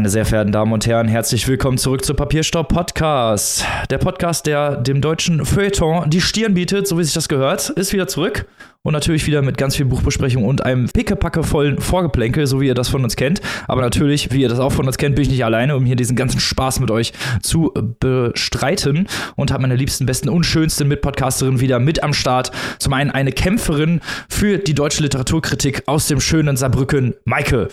[0.00, 3.66] Meine sehr verehrten Damen und Herren, herzlich willkommen zurück zu Papierstaub Podcast.
[3.90, 7.92] Der Podcast, der dem deutschen Feuilleton die Stirn bietet, so wie sich das gehört, ist
[7.92, 8.46] wieder zurück.
[8.80, 12.88] Und natürlich wieder mit ganz viel Buchbesprechung und einem pickepackevollen Vorgeplänkel, so wie ihr das
[12.88, 13.42] von uns kennt.
[13.68, 15.96] Aber natürlich, wie ihr das auch von uns kennt, bin ich nicht alleine, um hier
[15.96, 17.12] diesen ganzen Spaß mit euch
[17.42, 19.06] zu bestreiten.
[19.36, 22.52] Und habe meine liebsten, besten und schönsten Mitpodcasterinnen wieder mit am Start.
[22.78, 27.68] Zum einen eine Kämpferin für die deutsche Literaturkritik aus dem schönen Saarbrücken, Maike.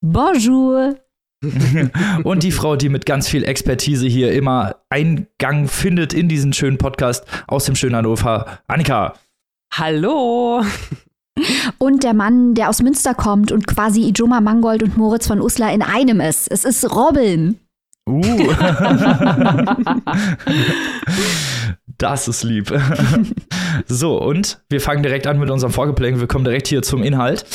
[0.00, 0.94] Bonjour.
[2.24, 6.78] und die Frau, die mit ganz viel Expertise hier immer Eingang findet in diesen schönen
[6.78, 9.14] Podcast aus dem schönen Hannover, Annika.
[9.72, 10.62] Hallo.
[11.78, 15.72] Und der Mann, der aus Münster kommt und quasi Ijoma Mangold und Moritz von Uslar
[15.72, 16.46] in einem ist.
[16.50, 17.58] Es ist Robin.
[18.08, 18.20] Uh.
[21.98, 22.72] das ist lieb.
[23.86, 26.20] so, und wir fangen direkt an mit unserem Vorgeplänkel.
[26.20, 27.46] Wir kommen direkt hier zum Inhalt.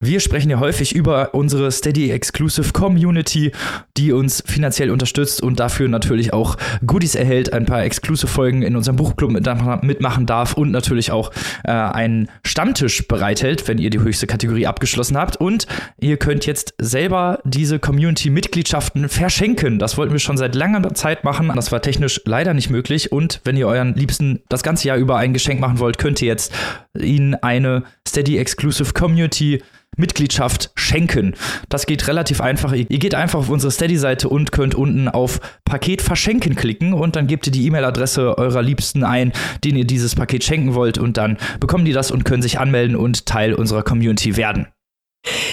[0.00, 3.50] Wir sprechen ja häufig über unsere Steady Exclusive Community,
[3.96, 8.76] die uns finanziell unterstützt und dafür natürlich auch Goodies erhält, ein paar Exclusive Folgen in
[8.76, 11.32] unserem Buchclub mitmachen darf und natürlich auch
[11.64, 15.34] äh, einen Stammtisch bereithält, wenn ihr die höchste Kategorie abgeschlossen habt.
[15.38, 15.66] Und
[15.98, 19.80] ihr könnt jetzt selber diese Community-Mitgliedschaften verschenken.
[19.80, 21.50] Das wollten wir schon seit langer Zeit machen.
[21.56, 23.10] Das war technisch leider nicht möglich.
[23.10, 26.28] Und wenn ihr euren Liebsten das ganze Jahr über ein Geschenk machen wollt, könnt ihr
[26.28, 26.52] jetzt
[26.96, 29.60] ihnen eine Steady Exclusive Community
[29.98, 31.34] Mitgliedschaft schenken.
[31.68, 32.72] Das geht relativ einfach.
[32.72, 37.26] Ihr geht einfach auf unsere Steady-Seite und könnt unten auf Paket verschenken klicken und dann
[37.26, 39.32] gebt ihr die E-Mail-Adresse eurer Liebsten ein,
[39.64, 42.96] denen ihr dieses Paket schenken wollt und dann bekommen die das und können sich anmelden
[42.96, 44.68] und Teil unserer Community werden.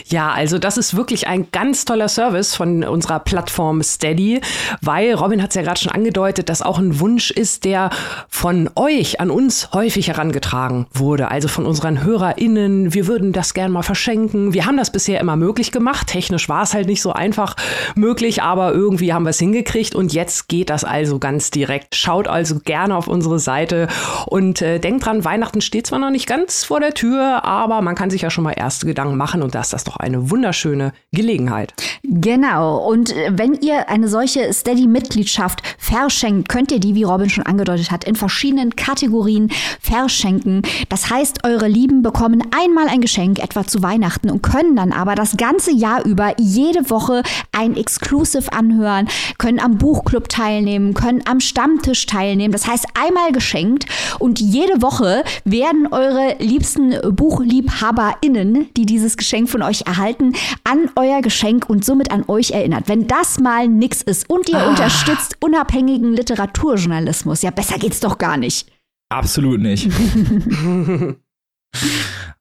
[0.07, 4.39] Ja, also das ist wirklich ein ganz toller Service von unserer Plattform Steady,
[4.81, 7.89] weil Robin hat es ja gerade schon angedeutet, dass auch ein Wunsch ist, der
[8.29, 12.93] von euch an uns häufig herangetragen wurde, also von unseren HörerInnen.
[12.93, 14.53] Wir würden das gern mal verschenken.
[14.53, 16.07] Wir haben das bisher immer möglich gemacht.
[16.07, 17.55] Technisch war es halt nicht so einfach
[17.95, 21.95] möglich, aber irgendwie haben wir es hingekriegt und jetzt geht das also ganz direkt.
[21.95, 23.87] Schaut also gerne auf unsere Seite
[24.27, 27.95] und äh, denkt dran, Weihnachten steht zwar noch nicht ganz vor der Tür, aber man
[27.95, 30.93] kann sich ja schon mal erste Gedanken machen und das ist das doch eine wunderschöne
[31.11, 31.73] Gelegenheit.
[32.03, 32.77] Genau.
[32.87, 37.91] Und äh, wenn ihr eine solche Steady-Mitgliedschaft verschenkt, könnt ihr die, wie Robin schon angedeutet
[37.91, 40.61] hat, in verschiedenen Kategorien verschenken.
[40.89, 45.15] Das heißt, eure Lieben bekommen einmal ein Geschenk, etwa zu Weihnachten, und können dann aber
[45.15, 51.39] das ganze Jahr über jede Woche ein Exclusive anhören, können am Buchclub teilnehmen, können am
[51.39, 52.51] Stammtisch teilnehmen.
[52.51, 53.85] Das heißt, einmal geschenkt
[54.19, 60.33] und jede Woche werden eure liebsten BuchliebhaberInnen, die dieses Geschenk von euch erhalten,
[60.63, 62.87] an euer Geschenk und somit an euch erinnert.
[62.87, 64.69] Wenn das mal nix ist und ihr ah.
[64.69, 68.71] unterstützt unabhängigen Literaturjournalismus, ja, besser geht's doch gar nicht.
[69.09, 69.89] Absolut nicht.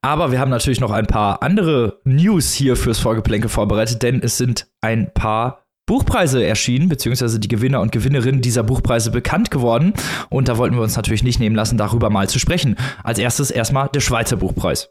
[0.01, 4.37] Aber wir haben natürlich noch ein paar andere News hier fürs Vorgeplänke vorbereitet, denn es
[4.37, 9.93] sind ein paar Buchpreise erschienen, beziehungsweise die Gewinner und Gewinnerinnen dieser Buchpreise bekannt geworden.
[10.29, 12.75] Und da wollten wir uns natürlich nicht nehmen lassen, darüber mal zu sprechen.
[13.03, 14.89] Als erstes erstmal der Schweizer Buchpreis.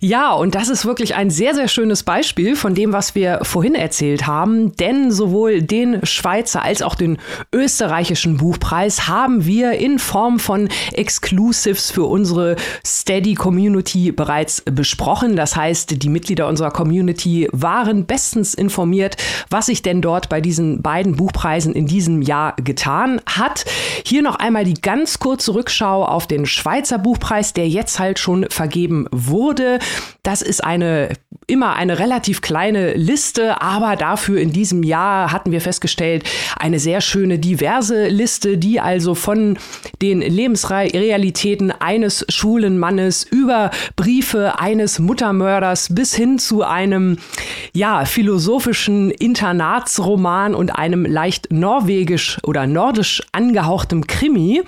[0.00, 3.74] Ja, und das ist wirklich ein sehr, sehr schönes Beispiel von dem, was wir vorhin
[3.74, 4.76] erzählt haben.
[4.76, 7.18] Denn sowohl den Schweizer als auch den
[7.52, 15.36] österreichischen Buchpreis haben wir in Form von Exclusives für unsere Steady Community bereits besprochen.
[15.36, 19.16] Das heißt, die Mitglieder unserer Community waren bestens informiert,
[19.50, 23.64] was sich denn dort bei diesen beiden Buchpreisen in diesem Jahr getan hat.
[24.04, 28.46] Hier noch einmal die ganz kurze Rückschau auf den Schweizer Buchpreis, der jetzt halt schon
[28.50, 29.78] vergeben wurde.
[30.22, 31.10] Das ist eine
[31.48, 36.24] immer eine relativ kleine Liste, aber dafür in diesem Jahr hatten wir festgestellt,
[36.58, 39.56] eine sehr schöne diverse Liste, die also von
[40.02, 47.18] den Lebensrealitäten eines schwulen Mannes über Briefe eines Muttermörders bis hin zu einem
[47.72, 54.62] ja, philosophischen Internatsroman und einem leicht norwegisch oder nordisch angehauchtem Krimi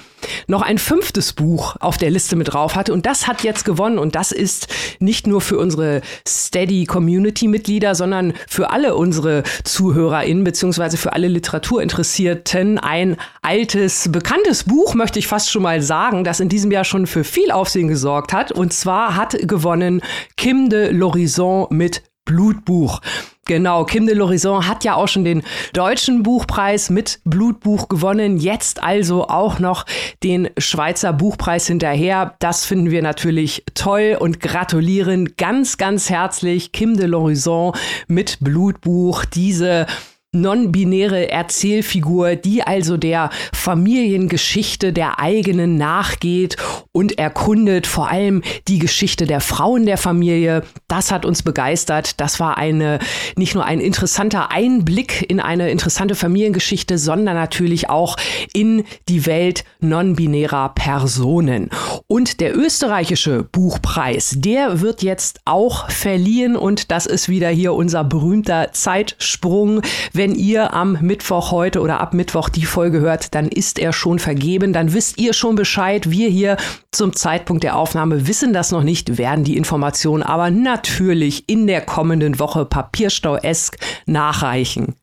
[0.47, 2.93] noch ein fünftes Buch auf der Liste mit drauf hatte.
[2.93, 3.99] Und das hat jetzt gewonnen.
[3.99, 4.69] Und das ist
[5.01, 11.29] nicht nur für unsere Steady Community Mitglieder, sondern für alle unsere ZuhörerInnen beziehungsweise für alle
[11.29, 16.85] Literaturinteressierten ein altes, bekanntes Buch, möchte ich fast schon mal sagen, das in diesem Jahr
[16.85, 18.53] schon für viel Aufsehen gesorgt hat.
[18.53, 20.01] Und zwar hat gewonnen
[20.37, 23.01] Kim de L'Horizon mit Blutbuch.
[23.47, 25.43] Genau, Kim de l'Horizon hat ja auch schon den
[25.73, 29.87] deutschen Buchpreis mit Blutbuch gewonnen, jetzt also auch noch
[30.23, 32.35] den Schweizer Buchpreis hinterher.
[32.41, 37.75] Das finden wir natürlich toll und gratulieren ganz, ganz herzlich Kim de l'Horizon
[38.07, 39.87] mit Blutbuch diese
[40.33, 46.57] non-binäre Erzählfigur, die also der Familiengeschichte der eigenen nachgeht
[46.93, 50.65] und erkundet vor allem die Geschichte der Frauen der Familie.
[50.87, 52.21] Das hat uns begeistert.
[52.21, 52.99] Das war eine,
[53.37, 58.17] nicht nur ein interessanter Einblick in eine interessante Familiengeschichte, sondern natürlich auch
[58.53, 61.71] in die Welt non-binärer Personen.
[62.07, 68.05] Und der österreichische Buchpreis, der wird jetzt auch verliehen und das ist wieder hier unser
[68.05, 69.81] berühmter Zeitsprung.
[70.19, 74.19] Wenn ihr am Mittwoch heute oder ab Mittwoch die Folge hört, dann ist er schon
[74.19, 74.73] vergeben.
[74.73, 76.11] Dann wisst ihr schon Bescheid.
[76.11, 76.57] Wir hier
[76.91, 81.83] zum Zeitpunkt der Aufnahme wissen das noch nicht, werden die Informationen aber natürlich in der
[81.83, 83.77] kommenden Woche papierstau-esk
[84.07, 84.97] nachreichen.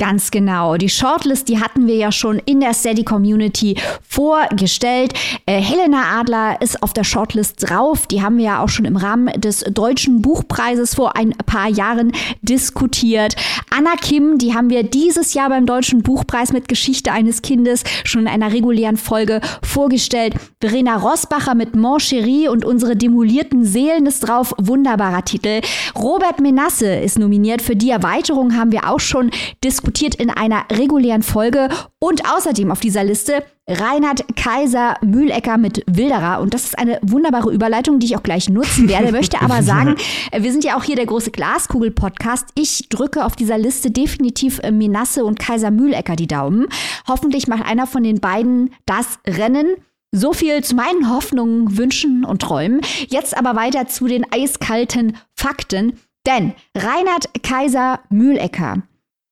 [0.00, 0.78] Ganz genau.
[0.78, 3.76] Die Shortlist, die hatten wir ja schon in der Steady Community
[4.08, 5.12] vorgestellt.
[5.44, 8.06] Äh, Helena Adler ist auf der Shortlist drauf.
[8.06, 12.12] Die haben wir ja auch schon im Rahmen des Deutschen Buchpreises vor ein paar Jahren
[12.40, 13.36] diskutiert.
[13.68, 18.22] Anna Kim, die haben wir dieses Jahr beim Deutschen Buchpreis mit Geschichte eines Kindes schon
[18.22, 20.32] in einer regulären Folge vorgestellt.
[20.62, 24.54] Verena Rosbacher mit Mon Chéri und unsere demolierten Seelen ist drauf.
[24.56, 25.60] Wunderbarer Titel.
[25.94, 27.60] Robert Menasse ist nominiert.
[27.60, 29.30] Für die Erweiterung haben wir auch schon
[29.62, 36.40] diskutiert in einer regulären Folge und außerdem auf dieser Liste Reinhard Kaiser Mühlecker mit Wilderer.
[36.40, 39.12] Und das ist eine wunderbare Überleitung, die ich auch gleich nutzen werde.
[39.20, 39.96] Möchte aber sagen,
[40.36, 42.48] wir sind ja auch hier der große Glaskugel-Podcast.
[42.56, 46.66] Ich drücke auf dieser Liste definitiv Menasse und Kaiser Mühlecker die Daumen.
[47.06, 49.76] Hoffentlich macht einer von den beiden das Rennen.
[50.12, 52.80] So viel zu meinen Hoffnungen, Wünschen und Träumen.
[53.08, 55.92] Jetzt aber weiter zu den eiskalten Fakten.
[56.26, 58.82] Denn Reinhard Kaiser Mühlecker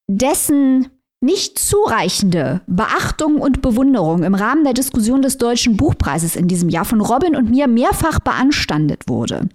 [0.08, 6.68] dessen nicht zureichende Beachtung und Bewunderung im Rahmen der Diskussion des Deutschen Buchpreises in diesem
[6.68, 9.48] Jahr von Robin und mir mehrfach beanstandet wurde,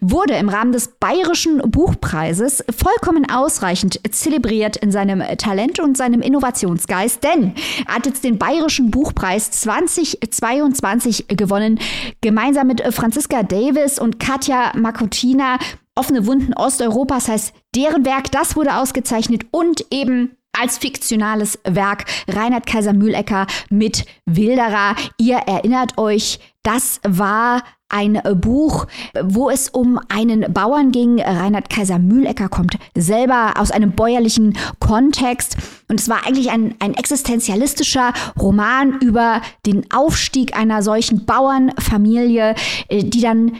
[0.00, 7.22] wurde im Rahmen des Bayerischen Buchpreises vollkommen ausreichend zelebriert in seinem Talent und seinem Innovationsgeist,
[7.22, 7.52] denn
[7.86, 11.78] er hat jetzt den Bayerischen Buchpreis 2022 gewonnen,
[12.22, 15.58] gemeinsam mit Franziska Davis und Katja Makotina
[15.94, 22.66] Offene Wunden Osteuropas heißt deren Werk, das wurde ausgezeichnet und eben als fiktionales Werk Reinhard
[22.66, 24.96] Kaiser Mühlecker mit Wilderer.
[25.18, 28.86] Ihr erinnert euch, das war ein Buch,
[29.22, 31.20] wo es um einen Bauern ging.
[31.20, 35.56] Reinhard Kaiser Mühlecker kommt selber aus einem bäuerlichen Kontext.
[35.88, 42.54] Und es war eigentlich ein, ein existenzialistischer Roman über den Aufstieg einer solchen Bauernfamilie,
[42.88, 43.52] äh, die dann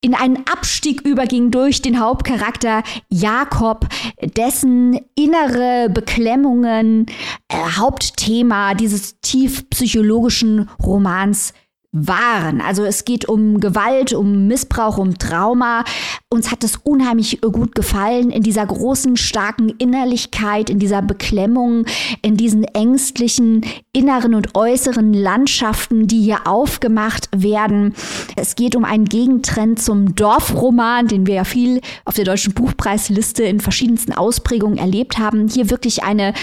[0.00, 3.86] in einen Abstieg überging durch den Hauptcharakter Jakob,
[4.22, 7.06] dessen innere Beklemmungen
[7.48, 11.54] äh, Hauptthema dieses tief psychologischen Romans
[11.92, 12.60] waren.
[12.60, 15.84] Also es geht um Gewalt, um Missbrauch, um Trauma.
[16.28, 21.86] Uns hat es unheimlich gut gefallen in dieser großen, starken Innerlichkeit, in dieser Beklemmung,
[22.22, 27.94] in diesen ängstlichen inneren und äußeren Landschaften, die hier aufgemacht werden.
[28.36, 33.44] Es geht um einen Gegentrend zum Dorfroman, den wir ja viel auf der deutschen Buchpreisliste
[33.44, 35.48] in verschiedensten Ausprägungen erlebt haben.
[35.48, 36.34] Hier wirklich eine,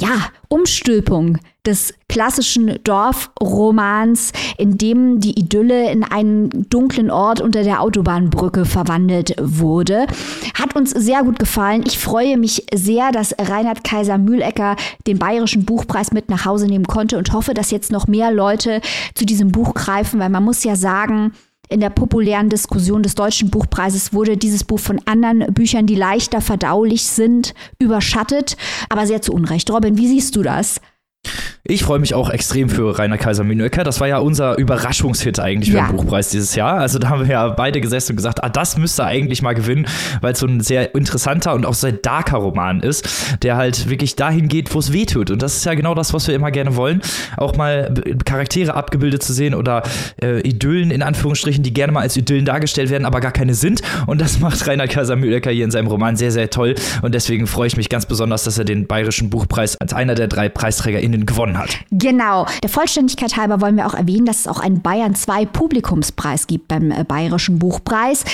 [0.00, 7.82] ja, Umstülpung des klassischen Dorfromans, in dem die Idylle in einen dunklen Ort unter der
[7.82, 10.06] Autobahnbrücke verwandelt wurde.
[10.54, 11.84] Hat uns sehr gut gefallen.
[11.86, 14.76] Ich freue mich sehr, dass Reinhard Kaiser Mühlecker
[15.06, 18.80] den Bayerischen Buchpreis mit nach Hause nehmen konnte und hoffe, dass jetzt noch mehr Leute
[19.14, 21.32] zu diesem Buch greifen, weil man muss ja sagen,
[21.68, 26.40] in der populären Diskussion des Deutschen Buchpreises wurde dieses Buch von anderen Büchern, die leichter
[26.40, 28.56] verdaulich sind, überschattet,
[28.88, 29.70] aber sehr zu Unrecht.
[29.70, 30.80] Robin, wie siehst du das?
[31.68, 33.82] Ich freue mich auch extrem für Rainer Kaiser Mühlecker.
[33.82, 35.86] Das war ja unser Überraschungshit eigentlich ja.
[35.86, 36.78] beim Buchpreis dieses Jahr.
[36.78, 39.86] Also da haben wir ja beide gesessen und gesagt, ah, das müsste eigentlich mal gewinnen,
[40.20, 43.08] weil es so ein sehr interessanter und auch sehr darker Roman ist,
[43.42, 45.30] der halt wirklich dahin geht, wo es weh tut.
[45.30, 47.02] Und das ist ja genau das, was wir immer gerne wollen.
[47.36, 47.92] Auch mal
[48.24, 49.82] Charaktere abgebildet zu sehen oder
[50.22, 53.82] äh, Idyllen in Anführungsstrichen, die gerne mal als Idyllen dargestellt werden, aber gar keine sind.
[54.06, 56.76] Und das macht Rainer Kaiser Mühlecker hier in seinem Roman sehr, sehr toll.
[57.02, 60.28] Und deswegen freue ich mich ganz besonders, dass er den Bayerischen Buchpreis als einer der
[60.28, 61.78] drei PreisträgerInnen gewonnen hat.
[61.90, 62.46] Genau.
[62.62, 66.68] Der Vollständigkeit halber wollen wir auch erwähnen, dass es auch einen Bayern 2 Publikumspreis gibt
[66.68, 68.24] beim äh, Bayerischen Buchpreis.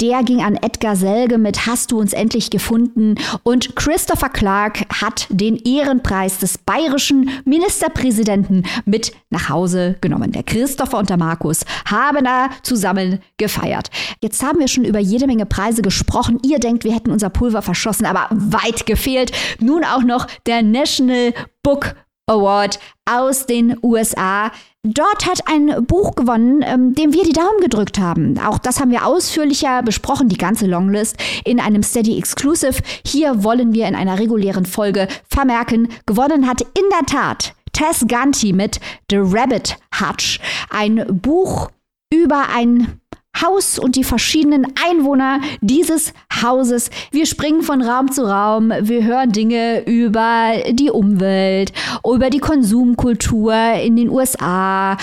[0.00, 5.26] Der ging an Edgar Selge mit Hast du uns endlich gefunden und Christopher Clark hat
[5.30, 10.32] den Ehrenpreis des bayerischen Ministerpräsidenten mit nach Hause genommen.
[10.32, 13.90] Der Christopher und der Markus haben da zusammen gefeiert.
[14.22, 16.38] Jetzt haben wir schon über jede Menge Preise gesprochen.
[16.44, 19.32] Ihr denkt, wir hätten unser Pulver verschossen, aber weit gefehlt.
[19.60, 21.94] Nun auch noch der National Book
[22.26, 24.50] Award aus den USA.
[24.84, 28.38] Dort hat ein Buch gewonnen, ähm, dem wir die Daumen gedrückt haben.
[28.38, 32.82] Auch das haben wir ausführlicher besprochen, die ganze Longlist, in einem Steady Exclusive.
[33.06, 38.52] Hier wollen wir in einer regulären Folge vermerken, gewonnen hat in der Tat Tess Ganti
[38.52, 40.40] mit The Rabbit Hutch.
[40.70, 41.70] Ein Buch
[42.12, 43.00] über ein
[43.40, 46.12] Haus und die verschiedenen Einwohner dieses
[46.42, 46.90] Hauses.
[47.10, 51.72] Wir springen von Raum zu Raum, wir hören Dinge über die Umwelt,
[52.06, 54.96] über die Konsumkultur in den USA,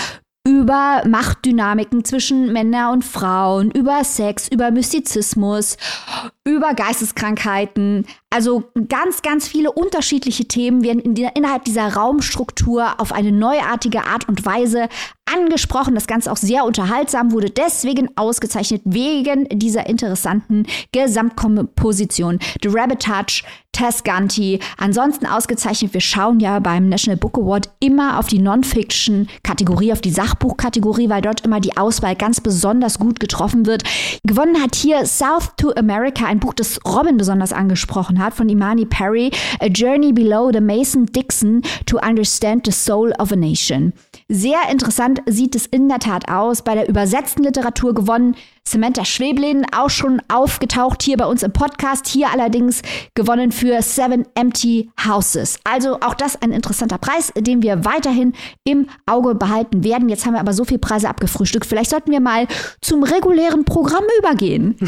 [0.46, 5.76] über Machtdynamiken zwischen Männern und Frauen, über Sex, über Mystizismus,
[6.50, 8.06] über Geisteskrankheiten.
[8.30, 14.04] Also ganz, ganz viele unterschiedliche Themen werden in der, innerhalb dieser Raumstruktur auf eine neuartige
[14.04, 14.88] Art und Weise
[15.32, 15.94] angesprochen.
[15.94, 22.38] Das Ganze auch sehr unterhaltsam, wurde deswegen ausgezeichnet, wegen dieser interessanten Gesamtkomposition.
[22.62, 24.58] The Rabbit Touch, Tess Ganti.
[24.76, 30.10] Ansonsten ausgezeichnet, wir schauen ja beim National Book Award immer auf die Non-Fiction-Kategorie, auf die
[30.10, 33.84] Sachbuch-Kategorie, weil dort immer die Auswahl ganz besonders gut getroffen wird.
[34.24, 38.86] Gewonnen hat hier South to America, ein Buch, das Robin besonders angesprochen hat, von Imani
[38.86, 39.30] Perry,
[39.60, 43.92] A Journey Below the Mason-Dixon to Understand the Soul of a Nation.
[44.28, 46.62] Sehr interessant sieht es in der Tat aus.
[46.62, 48.36] Bei der übersetzten Literatur gewonnen
[48.70, 52.06] Samantha Schweblin, auch schon aufgetaucht hier bei uns im Podcast.
[52.06, 52.82] Hier allerdings
[53.16, 55.58] gewonnen für Seven Empty Houses.
[55.64, 60.08] Also auch das ein interessanter Preis, den wir weiterhin im Auge behalten werden.
[60.08, 61.66] Jetzt haben wir aber so viele Preise abgefrühstückt.
[61.66, 62.46] Vielleicht sollten wir mal
[62.80, 64.76] zum regulären Programm übergehen.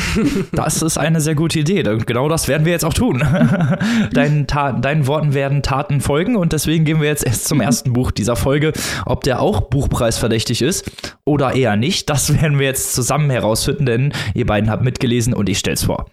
[0.52, 1.82] Das ist eine sehr gute Idee.
[1.82, 3.18] Genau das werden wir jetzt auch tun.
[4.12, 8.10] Deinen, deinen Worten werden Taten folgen und deswegen gehen wir jetzt erst zum ersten Buch
[8.10, 8.72] dieser Folge.
[9.06, 10.90] Ob der auch buchpreisverdächtig ist
[11.24, 15.48] oder eher nicht, das werden wir jetzt zusammen herausfinden, denn ihr beiden habt mitgelesen und
[15.48, 16.06] ich stell's vor.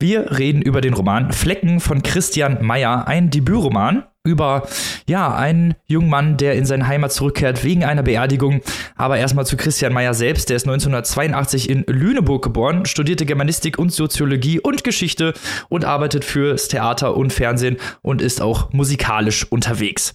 [0.00, 4.66] Wir reden über den Roman Flecken von Christian Meyer, ein Debütroman über
[5.06, 8.62] ja, einen jungen Mann, der in seine Heimat zurückkehrt wegen einer Beerdigung.
[8.96, 13.92] Aber erstmal zu Christian Meyer selbst, der ist 1982 in Lüneburg geboren, studierte Germanistik und
[13.92, 15.34] Soziologie und Geschichte
[15.68, 20.14] und arbeitet fürs Theater und Fernsehen und ist auch musikalisch unterwegs.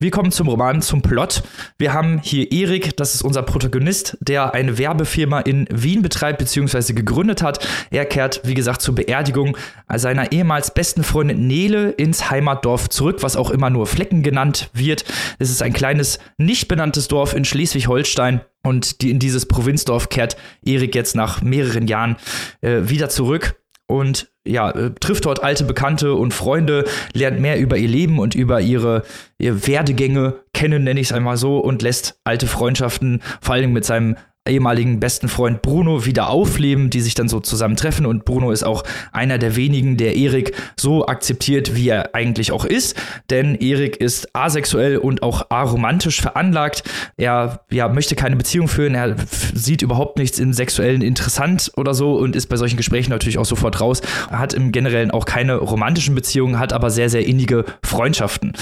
[0.00, 1.42] Wir kommen zum Roman, zum Plot.
[1.76, 6.92] Wir haben hier Erik, das ist unser Protagonist, der eine Werbefirma in Wien betreibt bzw.
[6.92, 7.66] gegründet hat.
[7.90, 9.56] Er kehrt, wie gesagt, zur Beerdigung
[9.92, 15.04] seiner ehemals besten Freundin Nele ins Heimatdorf zurück, was auch immer nur Flecken genannt wird.
[15.40, 18.42] Es ist ein kleines, nicht benanntes Dorf in Schleswig-Holstein.
[18.62, 22.18] Und die, in dieses Provinzdorf kehrt Erik jetzt nach mehreren Jahren
[22.60, 23.56] äh, wieder zurück
[23.88, 28.34] und ja, äh, trifft dort alte Bekannte und Freunde, lernt mehr über ihr Leben und
[28.34, 29.02] über ihre,
[29.38, 33.84] ihre Werdegänge kennen, nenne ich es einmal so, und lässt alte Freundschaften, vor allem mit
[33.84, 34.16] seinem
[34.48, 38.06] ehemaligen besten Freund Bruno wieder aufleben, die sich dann so zusammentreffen.
[38.06, 42.64] Und Bruno ist auch einer der wenigen, der Erik so akzeptiert, wie er eigentlich auch
[42.64, 42.96] ist.
[43.30, 46.82] Denn Erik ist asexuell und auch aromantisch veranlagt.
[47.16, 48.94] Er ja, möchte keine Beziehung führen.
[48.94, 49.16] Er
[49.54, 53.44] sieht überhaupt nichts im Sexuellen interessant oder so und ist bei solchen Gesprächen natürlich auch
[53.44, 54.00] sofort raus.
[54.30, 58.52] Er hat im Generellen auch keine romantischen Beziehungen, hat aber sehr, sehr innige Freundschaften.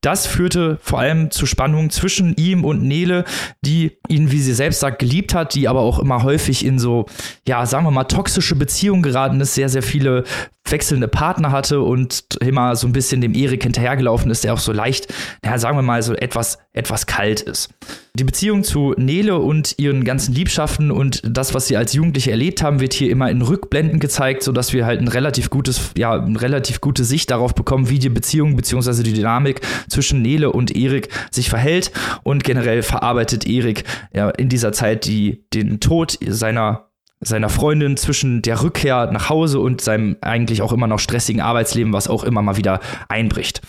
[0.00, 3.24] Das führte vor allem zu Spannungen zwischen ihm und Nele,
[3.62, 7.06] die ihn, wie sie selbst sagt, geliebt hat, die aber auch immer häufig in so,
[7.46, 10.24] ja, sagen wir mal, toxische Beziehungen geraten ist, sehr, sehr viele
[10.70, 14.72] wechselnde Partner hatte und immer so ein bisschen dem Erik hinterhergelaufen ist, der auch so
[14.72, 17.70] leicht, naja, sagen wir mal, so etwas, etwas kalt ist.
[18.14, 22.62] Die Beziehung zu Nele und ihren ganzen Liebschaften und das, was sie als Jugendliche erlebt
[22.62, 26.40] haben, wird hier immer in Rückblenden gezeigt, sodass wir halt ein relativ gutes, ja, eine
[26.40, 29.02] relativ gute Sicht darauf bekommen, wie die Beziehung bzw.
[29.02, 31.92] die Dynamik zwischen Nele und Erik sich verhält
[32.22, 36.86] und generell verarbeitet Erik ja, in dieser Zeit die, den Tod seiner
[37.20, 41.92] seiner Freundin zwischen der Rückkehr nach Hause und seinem eigentlich auch immer noch stressigen Arbeitsleben,
[41.92, 43.62] was auch immer mal wieder einbricht.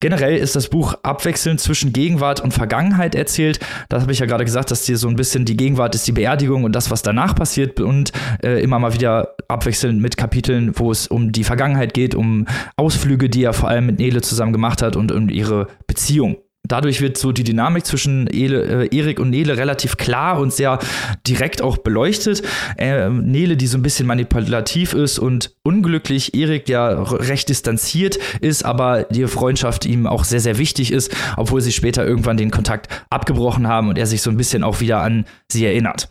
[0.00, 3.60] Generell ist das Buch abwechselnd zwischen Gegenwart und Vergangenheit erzählt.
[3.88, 6.12] Das habe ich ja gerade gesagt, dass hier so ein bisschen die Gegenwart ist die
[6.12, 8.12] Beerdigung und das, was danach passiert und
[8.42, 13.30] äh, immer mal wieder abwechselnd mit Kapiteln, wo es um die Vergangenheit geht, um Ausflüge,
[13.30, 16.36] die er vor allem mit Nele zusammen gemacht hat und um ihre Beziehung
[16.68, 20.78] dadurch wird so die Dynamik zwischen äh, Erik und Nele relativ klar und sehr
[21.26, 22.42] direkt auch beleuchtet.
[22.76, 28.64] Äh, Nele, die so ein bisschen manipulativ ist und unglücklich, Erik, der recht distanziert ist,
[28.64, 32.88] aber die Freundschaft ihm auch sehr, sehr wichtig ist, obwohl sie später irgendwann den Kontakt
[33.10, 36.08] abgebrochen haben und er sich so ein bisschen auch wieder an sie erinnert.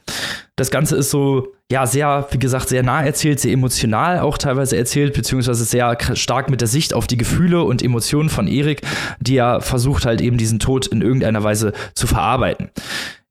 [0.58, 4.78] Das Ganze ist so, ja, sehr, wie gesagt, sehr nah erzählt, sehr emotional auch teilweise
[4.78, 8.82] erzählt, beziehungsweise sehr stark mit der Sicht auf die Gefühle und Emotionen von Erik,
[9.20, 12.70] die er versucht halt eben diesen Tod in irgendeiner Weise zu verarbeiten.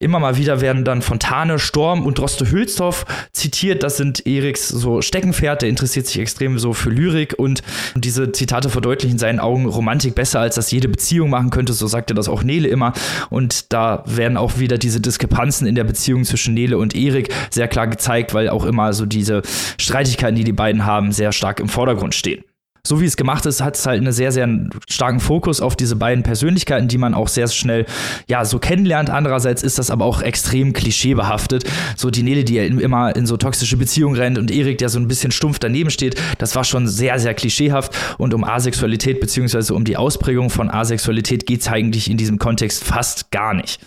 [0.05, 3.83] Immer mal wieder werden dann Fontane, Sturm und Droste Hülsdorf zitiert.
[3.83, 5.63] Das sind Eriks so Steckenpferd.
[5.63, 7.63] Der interessiert sich extrem so für Lyrik und
[7.95, 11.73] diese Zitate verdeutlichen in seinen Augen Romantik besser, als das jede Beziehung machen könnte.
[11.73, 12.93] So sagte das auch Nele immer.
[13.31, 17.69] Und da werden auch wieder diese Diskrepanzen in der Beziehung zwischen Nele und Erik sehr
[17.69, 19.43] klar gezeigt, weil auch immer so diese
[19.79, 22.45] Streitigkeiten, die die beiden haben, sehr stark im Vordergrund stehen
[22.87, 24.47] so wie es gemacht ist, hat es halt einen sehr, sehr
[24.91, 27.87] starken Fokus auf diese beiden Persönlichkeiten, die man auch sehr schnell,
[28.29, 29.09] ja, so kennenlernt.
[29.09, 31.65] Andererseits ist das aber auch extrem klischeebehaftet.
[31.97, 35.09] So die Nele, die immer in so toxische Beziehungen rennt und Erik, der so ein
[35.09, 37.97] bisschen stumpf daneben steht, das war schon sehr, sehr klischeehaft.
[38.19, 42.85] Und um Asexualität beziehungsweise um die Ausprägung von Asexualität geht es eigentlich in diesem Kontext
[42.85, 43.81] fast gar nicht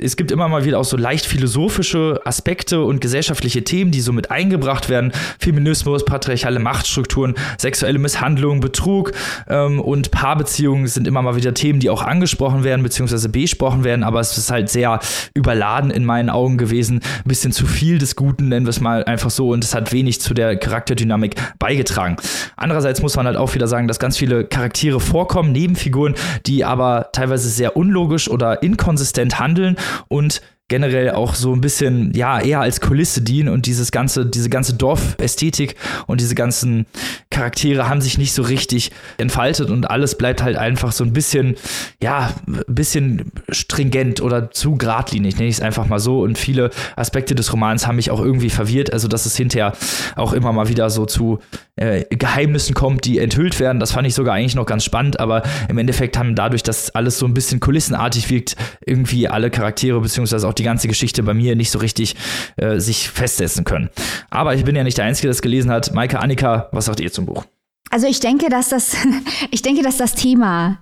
[0.00, 4.12] es gibt immer mal wieder auch so leicht philosophische Aspekte und gesellschaftliche Themen, die so
[4.12, 5.12] mit eingebracht werden.
[5.40, 9.12] Feminismus, patriarchale Machtstrukturen, sexuelle Misshandlung, Betrug
[9.48, 13.26] ähm, und Paarbeziehungen sind immer mal wieder Themen, die auch angesprochen werden bzw.
[13.26, 15.00] besprochen werden, aber es ist halt sehr
[15.34, 17.00] überladen in meinen Augen gewesen.
[17.24, 19.92] Ein bisschen zu viel des Guten, nennen wir es mal einfach so, und es hat
[19.92, 22.16] wenig zu der Charakterdynamik beigetragen.
[22.56, 26.14] Andererseits muss man halt auch wieder sagen, dass ganz viele Charaktere vorkommen, Nebenfiguren,
[26.46, 29.71] die aber teilweise sehr unlogisch oder inkonsistent handeln
[30.08, 30.40] und
[30.72, 34.72] generell auch so ein bisschen, ja, eher als Kulisse dienen und dieses ganze, diese ganze
[34.72, 35.76] Dorfästhetik
[36.06, 36.86] und diese ganzen
[37.28, 41.56] Charaktere haben sich nicht so richtig entfaltet und alles bleibt halt einfach so ein bisschen,
[42.02, 46.22] ja, ein bisschen stringent oder zu geradlinig, nenne ich es einfach mal so.
[46.22, 48.94] Und viele Aspekte des Romans haben mich auch irgendwie verwirrt.
[48.94, 49.74] Also, dass es hinterher
[50.16, 51.38] auch immer mal wieder so zu
[51.76, 53.80] äh, Geheimnissen kommt, die enthüllt werden.
[53.80, 57.18] Das fand ich sogar eigentlich noch ganz spannend, aber im Endeffekt haben dadurch, dass alles
[57.18, 61.56] so ein bisschen kulissenartig wirkt, irgendwie alle Charaktere beziehungsweise auch die ganze Geschichte bei mir
[61.56, 62.16] nicht so richtig
[62.56, 63.90] äh, sich festsetzen können.
[64.30, 65.94] Aber ich bin ja nicht der Einzige, der das gelesen hat.
[65.94, 67.44] Maike, Annika, was sagt ihr zum Buch?
[67.90, 68.96] Also ich denke, dass das,
[69.50, 70.78] ich denke, dass das Thema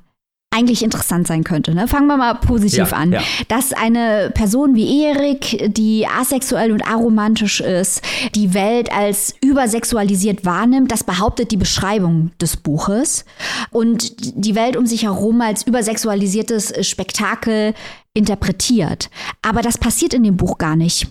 [0.52, 1.75] eigentlich interessant sein könnte.
[1.75, 1.87] Ne?
[1.87, 3.12] Fangen wir mal positiv ja, an.
[3.12, 3.23] Ja.
[3.47, 8.02] Dass eine Person wie Erik, die asexuell und aromantisch ist,
[8.35, 13.25] die Welt als übersexualisiert wahrnimmt, das behauptet die Beschreibung des Buches.
[13.71, 17.75] Und die Welt um sich herum als übersexualisiertes Spektakel
[18.12, 19.09] interpretiert.
[19.42, 21.09] Aber das passiert in dem Buch gar nicht.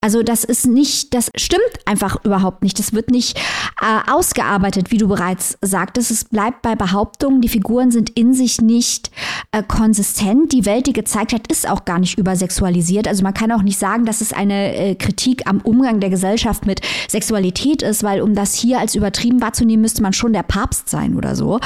[0.00, 2.78] Also das ist nicht, das stimmt einfach überhaupt nicht.
[2.78, 3.36] Das wird nicht
[3.82, 6.12] äh, ausgearbeitet, wie du bereits sagtest.
[6.12, 9.10] Es bleibt bei Behauptungen, die Figuren sind in sich nicht
[9.50, 10.52] äh, konsistent.
[10.52, 13.08] Die Welt, die gezeigt hat, ist auch gar nicht übersexualisiert.
[13.08, 16.64] Also man kann auch nicht sagen, dass es eine äh, Kritik am Umgang der Gesellschaft
[16.64, 20.88] mit Sexualität ist, weil um das hier als übertrieben wahrzunehmen, müsste man schon der Papst
[20.88, 21.58] sein oder so.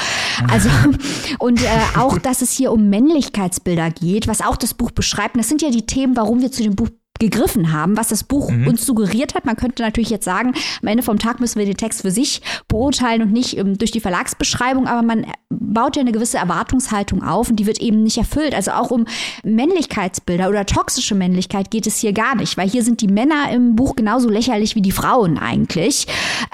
[0.49, 0.69] Also
[1.37, 1.67] und äh,
[1.99, 5.35] auch, dass es hier um Männlichkeitsbilder geht, was auch das Buch beschreibt.
[5.35, 8.23] Und das sind ja die Themen, warum wir zu dem Buch gegriffen haben, was das
[8.23, 8.67] Buch mhm.
[8.67, 9.45] uns suggeriert hat.
[9.45, 12.41] Man könnte natürlich jetzt sagen, am Ende vom Tag müssen wir den Text für sich
[12.67, 17.23] beurteilen und nicht um, ähm, durch die Verlagsbeschreibung, aber man baut ja eine gewisse Erwartungshaltung
[17.23, 18.55] auf und die wird eben nicht erfüllt.
[18.55, 19.05] Also auch um
[19.43, 23.75] Männlichkeitsbilder oder toxische Männlichkeit geht es hier gar nicht, weil hier sind die Männer im
[23.75, 26.07] Buch genauso lächerlich wie die Frauen eigentlich.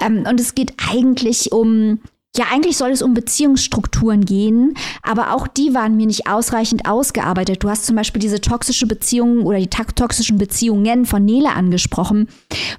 [0.03, 1.99] Ähm, und es geht eigentlich um
[2.37, 7.63] ja, eigentlich soll es um Beziehungsstrukturen gehen, aber auch die waren mir nicht ausreichend ausgearbeitet.
[7.63, 12.29] Du hast zum Beispiel diese toxische Beziehung oder die toxischen Beziehungen von Nele angesprochen.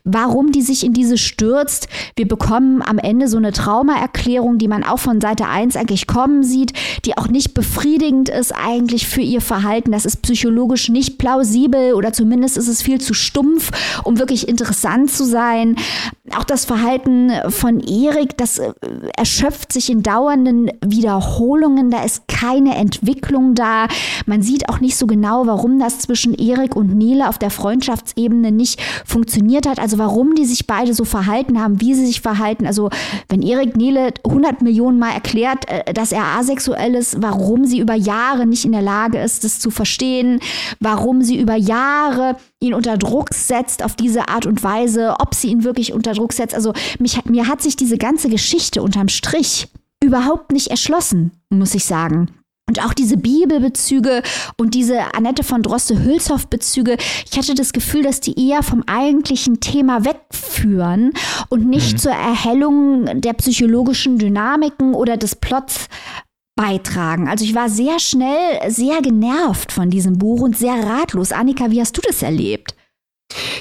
[0.04, 1.88] Warum die sich in diese stürzt?
[2.14, 6.44] Wir bekommen am Ende so eine Traumaerklärung, die man auch von Seite 1 eigentlich kommen
[6.44, 6.72] sieht,
[7.04, 9.90] die auch nicht befriedigend ist eigentlich für ihr Verhalten.
[9.90, 13.72] Das ist psychologisch nicht plausibel oder zumindest ist es viel zu stumpf,
[14.04, 15.74] um wirklich interessant zu sein.
[16.36, 18.72] Auch das Verhalten von Erik, das äh,
[19.16, 21.90] erschöpft sich in dauernden Wiederholungen.
[21.90, 23.88] Da ist keine Entwicklung da.
[24.26, 28.52] Man sieht auch nicht so genau, warum das zwischen Erik und Nele auf der Freundschaftsebene
[28.52, 29.80] nicht funktioniert hat.
[29.80, 32.66] Also warum die sich beide so verhalten haben, wie sie sich verhalten.
[32.66, 32.90] Also
[33.28, 37.94] wenn Erik Nele 100 Millionen Mal erklärt, äh, dass er asexuell ist, warum sie über
[37.94, 40.40] Jahre nicht in der Lage ist, das zu verstehen,
[40.78, 45.48] warum sie über Jahre ihn unter Druck setzt auf diese Art und Weise, ob sie
[45.48, 46.54] ihn wirklich unter Druck setzt.
[46.54, 49.68] Also mich, mir hat sich diese ganze Geschichte unterm Strich
[50.02, 52.28] überhaupt nicht erschlossen, muss ich sagen.
[52.68, 54.22] Und auch diese Bibelbezüge
[54.56, 60.04] und diese Annette von Droste-Hülshoff-Bezüge, ich hatte das Gefühl, dass die eher vom eigentlichen Thema
[60.04, 61.12] wegführen
[61.48, 61.98] und nicht mhm.
[61.98, 65.88] zur Erhellung der psychologischen Dynamiken oder des Plots
[66.60, 67.26] beitragen.
[67.26, 71.32] Also ich war sehr schnell sehr genervt von diesem Buch und sehr ratlos.
[71.32, 72.74] Annika, wie hast du das erlebt?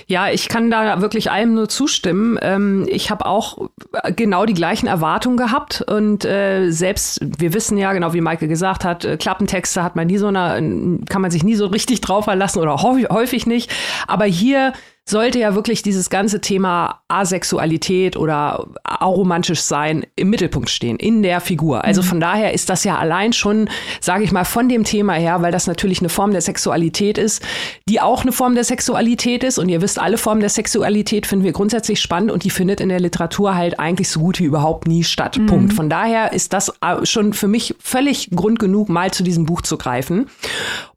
[0.08, 2.38] Ja, ich kann da wirklich allem nur zustimmen.
[2.42, 3.70] Ähm, ich habe auch
[4.16, 8.84] genau die gleichen Erwartungen gehabt und äh, selbst, wir wissen ja, genau wie Maike gesagt
[8.84, 12.26] hat, äh, Klappentexte hat man nie so eine, kann man sich nie so richtig drauf
[12.26, 13.72] verlassen oder häufig nicht.
[14.08, 14.74] Aber hier
[15.08, 21.42] sollte ja wirklich dieses ganze Thema Asexualität oder aromantisch sein im Mittelpunkt stehen, in der
[21.42, 21.84] Figur.
[21.84, 22.06] Also mhm.
[22.06, 23.70] von daher ist das ja allein schon,
[24.02, 27.44] sage ich mal, von dem Thema her, weil das natürlich eine Form der Sexualität ist,
[27.88, 29.58] die auch eine Form der Sexualität ist.
[29.58, 32.90] Und ihr wisst, alle Formen der Sexualität finden wir grundsätzlich spannend und die findet in
[32.90, 35.38] der Literatur halt eigentlich so gut wie überhaupt nie statt.
[35.38, 35.46] Mhm.
[35.48, 35.74] Punkt.
[35.74, 39.62] Von daher ist das äh, schon für mich völlig Grund genug, mal zu diesem Buch
[39.62, 40.28] zu greifen.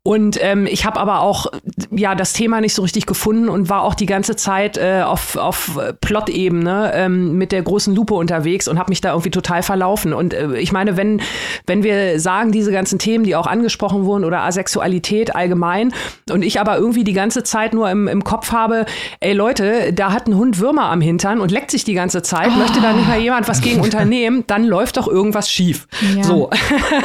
[0.04, 1.46] Und ähm, ich habe aber auch
[1.92, 5.36] ja das Thema nicht so richtig gefunden und war auch die ganze Zeit äh, auf,
[5.36, 10.12] auf Plot-Ebene ähm, mit der großen Lupe unterwegs und habe mich da irgendwie total verlaufen.
[10.12, 11.20] Und äh, ich meine, wenn,
[11.66, 15.92] wenn wir sagen, diese ganzen Themen, die auch angesprochen wurden oder Asexualität allgemein,
[16.30, 18.86] und ich aber irgendwie die ganze Zeit nur im, im Kopf habe,
[19.20, 22.50] ey Leute, da hat ein Hund Würmer am Hintern und leckt sich die ganze Zeit,
[22.54, 22.58] oh.
[22.58, 25.86] möchte da nicht mal jemand was gegen unternehmen, dann läuft doch irgendwas schief.
[26.16, 26.24] Ja.
[26.24, 26.50] So.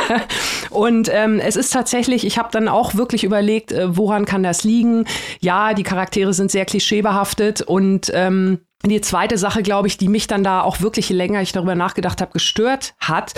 [0.69, 4.63] und ähm, es ist tatsächlich, ich habe dann auch wirklich überlegt, äh, woran kann das
[4.63, 5.05] liegen?
[5.39, 10.27] Ja, die Charaktere sind sehr klischeebehaftet und ähm, die zweite Sache, glaube ich, die mich
[10.27, 13.33] dann da auch wirklich länger ich darüber nachgedacht habe, gestört hat.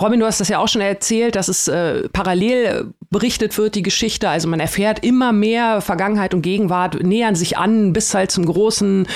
[0.00, 3.82] Robin, du hast das ja auch schon erzählt, dass es äh, parallel berichtet wird, die
[3.82, 4.28] Geschichte.
[4.28, 9.08] Also man erfährt immer mehr Vergangenheit und Gegenwart nähern sich an bis halt zum großen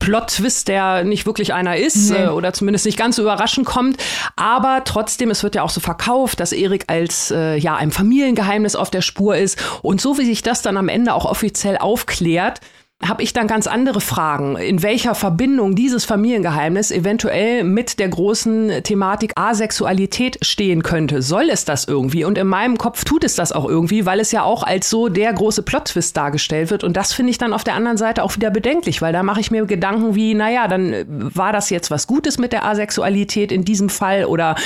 [0.00, 2.24] Plot-Twist, der nicht wirklich einer ist nee.
[2.24, 3.96] äh, oder zumindest nicht ganz so überraschend kommt.
[4.34, 8.74] Aber trotzdem, es wird ja auch so verkauft, dass Erik als äh, ja einem Familiengeheimnis
[8.74, 9.58] auf der Spur ist.
[9.82, 12.60] Und so wie sich das dann am Ende auch offiziell aufklärt,
[13.06, 18.82] habe ich dann ganz andere Fragen, in welcher Verbindung dieses Familiengeheimnis eventuell mit der großen
[18.82, 21.22] Thematik Asexualität stehen könnte.
[21.22, 22.24] Soll es das irgendwie?
[22.24, 25.08] Und in meinem Kopf tut es das auch irgendwie, weil es ja auch als so
[25.08, 26.84] der große Plot-Twist dargestellt wird.
[26.84, 29.40] Und das finde ich dann auf der anderen Seite auch wieder bedenklich, weil da mache
[29.40, 33.52] ich mir Gedanken wie, naja, dann äh, war das jetzt was Gutes mit der Asexualität
[33.52, 34.56] in diesem Fall oder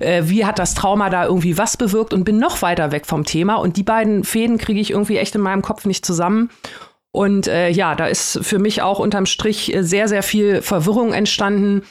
[0.00, 3.24] äh, wie hat das Trauma da irgendwie was bewirkt und bin noch weiter weg vom
[3.24, 3.56] Thema.
[3.56, 6.50] Und die beiden Fäden kriege ich irgendwie echt in meinem Kopf nicht zusammen.
[7.12, 11.12] Und äh, ja, da ist für mich auch unterm Strich äh, sehr, sehr viel Verwirrung
[11.12, 11.82] entstanden.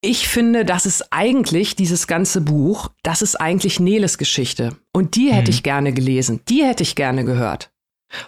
[0.00, 4.76] Ich finde, das ist eigentlich dieses ganze Buch, das ist eigentlich Neles Geschichte.
[4.92, 5.54] Und die hätte mhm.
[5.54, 7.70] ich gerne gelesen, die hätte ich gerne gehört.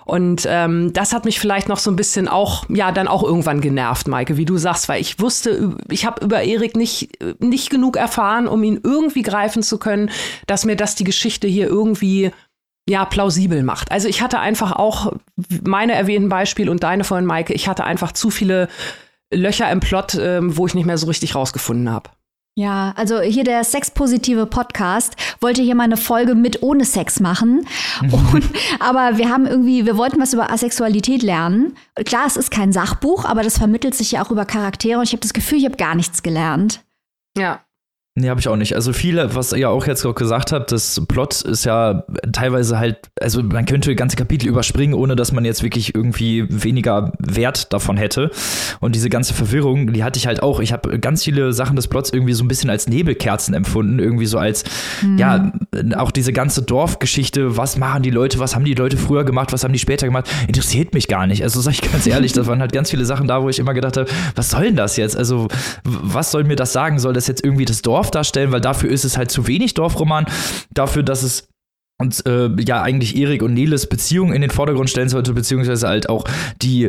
[0.04, 3.60] Und ähm, das hat mich vielleicht noch so ein bisschen auch, ja, dann auch irgendwann
[3.60, 7.96] genervt, Maike, wie du sagst, weil ich wusste, ich habe über Erik nicht, nicht genug
[7.96, 10.10] erfahren, um ihn irgendwie greifen zu können,
[10.46, 12.30] dass mir das die Geschichte hier irgendwie
[12.90, 13.92] ja, plausibel macht.
[13.92, 15.12] Also ich hatte einfach auch
[15.64, 18.68] meine erwähnten Beispiele und deine von Maike, ich hatte einfach zu viele
[19.32, 22.10] Löcher im Plot, ähm, wo ich nicht mehr so richtig rausgefunden habe.
[22.56, 27.64] Ja, also hier der sexpositive Podcast wollte hier mal eine Folge mit ohne Sex machen.
[28.02, 28.44] Und,
[28.80, 31.76] aber wir haben irgendwie, wir wollten was über Asexualität lernen.
[32.04, 35.12] Klar, es ist kein Sachbuch, aber das vermittelt sich ja auch über Charaktere und ich
[35.12, 36.82] habe das Gefühl, ich habe gar nichts gelernt.
[37.38, 37.60] Ja.
[38.16, 38.74] Nee, habe ich auch nicht.
[38.74, 42.98] Also viele, was ihr auch jetzt auch gesagt habt, das Plot ist ja teilweise halt,
[43.20, 47.96] also man könnte ganze Kapitel überspringen, ohne dass man jetzt wirklich irgendwie weniger Wert davon
[47.96, 48.32] hätte.
[48.80, 50.58] Und diese ganze Verwirrung, die hatte ich halt auch.
[50.58, 54.26] Ich habe ganz viele Sachen des Plots irgendwie so ein bisschen als Nebelkerzen empfunden, irgendwie
[54.26, 54.64] so als,
[55.02, 55.16] mhm.
[55.16, 55.52] ja,
[55.96, 59.62] auch diese ganze Dorfgeschichte, was machen die Leute, was haben die Leute früher gemacht, was
[59.62, 61.44] haben die später gemacht, interessiert mich gar nicht.
[61.44, 63.72] Also sag ich ganz ehrlich, das waren halt ganz viele Sachen da, wo ich immer
[63.72, 65.16] gedacht habe, was soll denn das jetzt?
[65.16, 65.46] Also
[65.84, 66.98] was soll mir das sagen?
[66.98, 69.74] Soll das jetzt irgendwie das Dorf Dorf darstellen, weil dafür ist es halt zu wenig
[69.74, 70.24] Dorfroman.
[70.72, 71.48] Dafür, dass es
[71.98, 76.08] uns äh, ja eigentlich Erik und Neles Beziehung in den Vordergrund stellen sollte, beziehungsweise halt
[76.08, 76.24] auch
[76.62, 76.88] die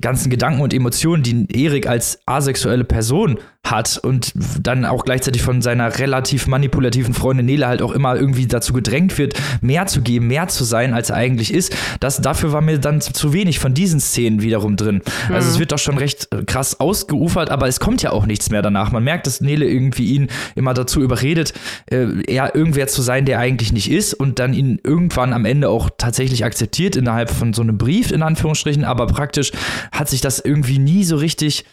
[0.00, 5.62] ganzen Gedanken und Emotionen, die Erik als asexuelle Person hat und dann auch gleichzeitig von
[5.62, 10.26] seiner relativ manipulativen Freundin Nele halt auch immer irgendwie dazu gedrängt wird, mehr zu geben,
[10.26, 11.74] mehr zu sein, als er eigentlich ist.
[12.00, 15.02] Das, dafür war mir dann zu wenig von diesen Szenen wiederum drin.
[15.28, 15.34] Mhm.
[15.34, 18.50] Also es wird doch schon recht äh, krass ausgeufert, aber es kommt ja auch nichts
[18.50, 18.90] mehr danach.
[18.90, 21.54] Man merkt, dass Nele irgendwie ihn immer dazu überredet,
[21.90, 25.68] äh, eher irgendwer zu sein, der eigentlich nicht ist und dann ihn irgendwann am Ende
[25.68, 29.52] auch tatsächlich akzeptiert innerhalb von so einem Brief, in Anführungsstrichen, aber praktisch
[29.92, 31.64] hat sich das irgendwie nie so richtig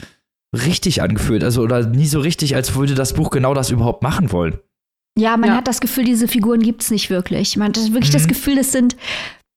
[0.53, 1.43] richtig angefühlt.
[1.43, 4.59] Also, oder nie so richtig, als würde das Buch genau das überhaupt machen wollen.
[5.17, 5.55] Ja, man ja.
[5.57, 7.57] hat das Gefühl, diese Figuren gibt es nicht wirklich.
[7.57, 8.13] Man hat wirklich mhm.
[8.13, 8.95] das Gefühl, es sind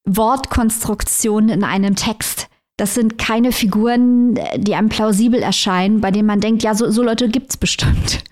[0.05, 2.49] Wortkonstruktionen in einem Text.
[2.79, 7.03] Das sind keine Figuren, die einem plausibel erscheinen, bei denen man denkt, ja, so, so
[7.03, 8.25] Leute es bestimmt.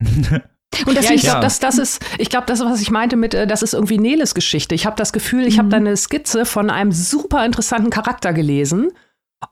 [0.86, 3.34] Und das ja, ich glaube, das, das ist, ich glaube, das, was ich meinte mit,
[3.34, 4.74] äh, das ist irgendwie Neles Geschichte.
[4.74, 5.58] Ich habe das Gefühl, ich mhm.
[5.58, 8.92] habe da eine Skizze von einem super interessanten Charakter gelesen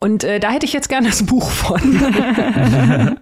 [0.00, 1.80] und äh, da hätte ich jetzt gerne das Buch von.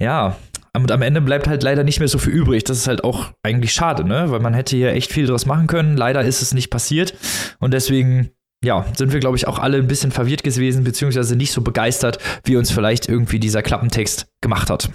[0.00, 0.36] ja,
[0.76, 2.64] und am Ende bleibt halt leider nicht mehr so viel übrig.
[2.64, 4.30] Das ist halt auch eigentlich schade, ne?
[4.30, 5.96] Weil man hätte hier echt viel draus machen können.
[5.96, 7.14] Leider ist es nicht passiert.
[7.60, 8.30] Und deswegen,
[8.62, 12.18] ja, sind wir, glaube ich, auch alle ein bisschen verwirrt gewesen, beziehungsweise nicht so begeistert,
[12.44, 14.90] wie uns vielleicht irgendwie dieser Klappentext gemacht hat.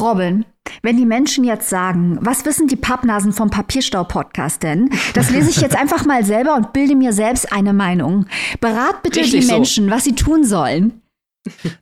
[0.00, 0.44] Robin,
[0.82, 4.90] Wenn die Menschen jetzt sagen, was wissen die Pappnasen vom Papierstau-Podcast denn?
[5.14, 8.26] Das lese ich jetzt einfach mal selber und bilde mir selbst eine Meinung.
[8.60, 9.90] Berat bitte Richtig die Menschen, so.
[9.90, 11.00] was sie tun sollen.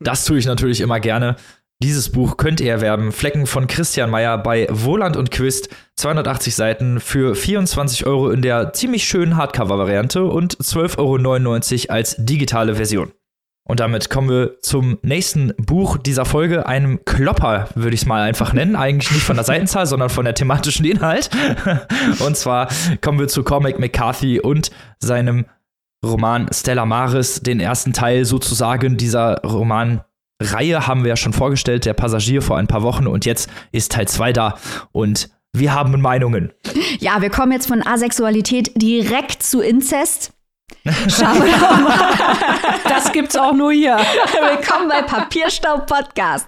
[0.01, 1.37] Das tue ich natürlich immer gerne.
[1.83, 3.11] Dieses Buch könnt ihr erwerben.
[3.11, 5.69] Flecken von Christian Meyer bei Wohland und Quist.
[5.97, 12.77] 280 Seiten für 24 Euro in der ziemlich schönen Hardcover-Variante und 12,99 Euro als digitale
[12.77, 13.11] Version.
[13.65, 18.23] Und damit kommen wir zum nächsten Buch dieser Folge, einem Klopper, würde ich es mal
[18.23, 18.75] einfach nennen.
[18.75, 21.31] Eigentlich nicht von der Seitenzahl, sondern von der thematischen Inhalt.
[22.19, 22.69] und zwar
[23.01, 25.47] kommen wir zu Cormac McCarthy und seinem
[26.05, 30.03] Roman Stella Maris, den ersten Teil sozusagen dieser Roman
[30.43, 33.93] Reihe haben wir ja schon vorgestellt, der Passagier vor ein paar Wochen und jetzt ist
[33.93, 34.59] Teil 2 da
[34.91, 36.53] und wir haben Meinungen.
[36.99, 40.33] Ja, wir kommen jetzt von Asexualität direkt zu Inzest.
[40.85, 42.09] Doch mal.
[42.89, 43.97] Das gibt's auch nur hier.
[44.57, 46.47] Willkommen bei Papierstaub Podcast.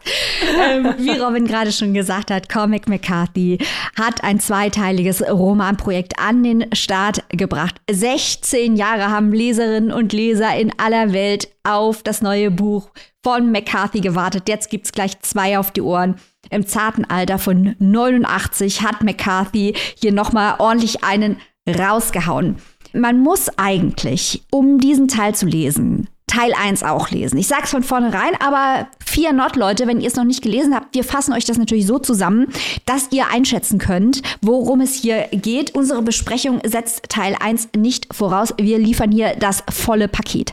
[0.61, 3.59] Ähm, wie Robin gerade schon gesagt hat, Comic McCarthy
[3.99, 7.77] hat ein zweiteiliges Romanprojekt an den Start gebracht.
[7.91, 12.91] 16 Jahre haben Leserinnen und Leser in aller Welt auf das neue Buch
[13.23, 14.49] von McCarthy gewartet.
[14.49, 16.17] Jetzt gibt's gleich zwei auf die Ohren.
[16.51, 22.57] Im zarten Alter von 89 hat McCarthy hier nochmal ordentlich einen rausgehauen.
[22.95, 27.37] Man muss eigentlich, um diesen Teil zu lesen, Teil 1 auch lesen.
[27.39, 30.95] Ich sag's von vornherein, aber vier Not, Leute, wenn ihr es noch nicht gelesen habt,
[30.95, 32.47] wir fassen euch das natürlich so zusammen,
[32.87, 35.75] dass ihr einschätzen könnt, worum es hier geht.
[35.75, 38.55] Unsere Besprechung setzt Teil 1 nicht voraus.
[38.59, 40.53] Wir liefern hier das volle Paket.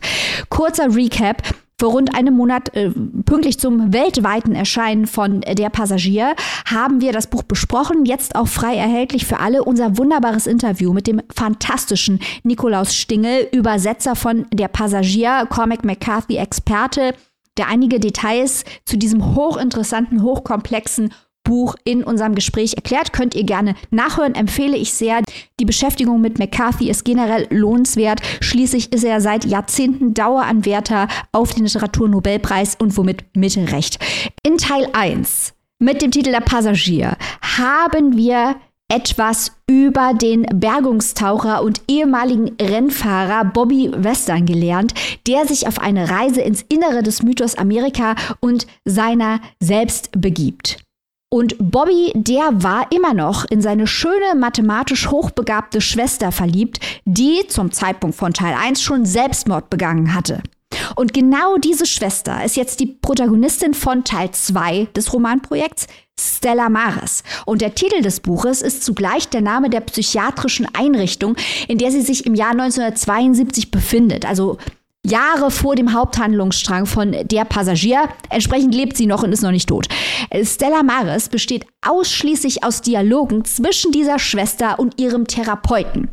[0.50, 1.44] Kurzer Recap.
[1.82, 2.92] Vor rund einem Monat, äh,
[3.26, 6.36] pünktlich zum weltweiten Erscheinen von Der Passagier,
[6.68, 9.64] haben wir das Buch besprochen, jetzt auch frei erhältlich für alle.
[9.64, 17.16] Unser wunderbares Interview mit dem fantastischen Nikolaus Stingel, Übersetzer von Der Passagier, Cormac McCarthy Experte,
[17.58, 21.12] der einige Details zu diesem hochinteressanten, hochkomplexen
[21.52, 23.12] Buch in unserem Gespräch erklärt.
[23.12, 25.22] Könnt ihr gerne nachhören, empfehle ich sehr.
[25.60, 28.22] Die Beschäftigung mit McCarthy ist generell lohnenswert.
[28.40, 34.00] Schließlich ist er seit Jahrzehnten Daueranwärter auf den Literaturnobelpreis und womit Mittelrecht.
[34.44, 38.56] In Teil 1 mit dem Titel Der Passagier haben wir
[38.88, 44.94] etwas über den Bergungstaucher und ehemaligen Rennfahrer Bobby Western gelernt,
[45.28, 50.78] der sich auf eine Reise ins Innere des Mythos Amerika und seiner selbst begibt.
[51.34, 57.72] Und Bobby, der war immer noch in seine schöne, mathematisch hochbegabte Schwester verliebt, die zum
[57.72, 60.44] Zeitpunkt von Teil 1 schon Selbstmord begangen hatte.
[60.98, 65.88] Und genau diese Schwester ist jetzt die Protagonistin von Teil 2 des Romanprojekts,
[66.20, 67.24] Stella Maris.
[67.46, 71.38] Und der Titel des Buches ist zugleich der Name der psychiatrischen Einrichtung,
[71.70, 74.26] in der sie sich im Jahr 1972 befindet.
[74.26, 74.58] Also
[75.06, 78.08] Jahre vor dem Haupthandlungsstrang von Der Passagier.
[78.30, 79.88] Entsprechend lebt sie noch und ist noch nicht tot.
[80.44, 86.10] Stella Maris besteht ausschließlich aus Dialogen zwischen dieser Schwester und ihrem Therapeuten.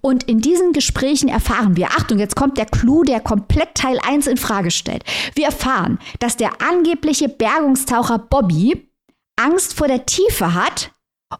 [0.00, 4.26] Und in diesen Gesprächen erfahren wir, Achtung, jetzt kommt der Clou, der komplett Teil 1
[4.28, 5.02] in Frage stellt.
[5.34, 8.88] Wir erfahren, dass der angebliche Bergungstaucher Bobby
[9.36, 10.92] Angst vor der Tiefe hat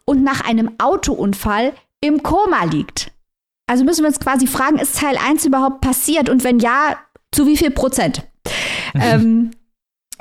[0.05, 3.08] und nach einem Autounfall im Koma liegt.
[3.69, 6.27] Also müssen wir uns quasi fragen, ist Teil 1 überhaupt passiert?
[6.27, 6.97] Und wenn ja,
[7.31, 8.23] zu wie viel Prozent?
[8.95, 9.51] ähm,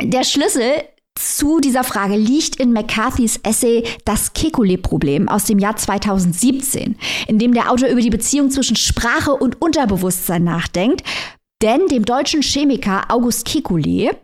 [0.03, 0.71] der Schlüssel
[1.19, 7.55] zu dieser Frage liegt in McCarthys Essay Das Kekulé-Problem aus dem Jahr 2017, in dem
[7.55, 11.03] der Autor über die Beziehung zwischen Sprache und Unterbewusstsein nachdenkt.
[11.63, 14.15] Denn dem deutschen Chemiker August Kekulé,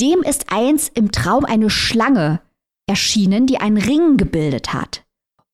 [0.00, 2.40] dem ist eins im Traum eine Schlange
[2.88, 5.03] erschienen, die einen Ring gebildet hat.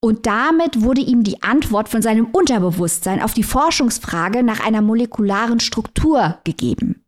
[0.02, 5.60] Und damit wurde ihm die Antwort von seinem Unterbewusstsein auf die Forschungsfrage nach einer molekularen
[5.60, 7.04] Struktur gegeben.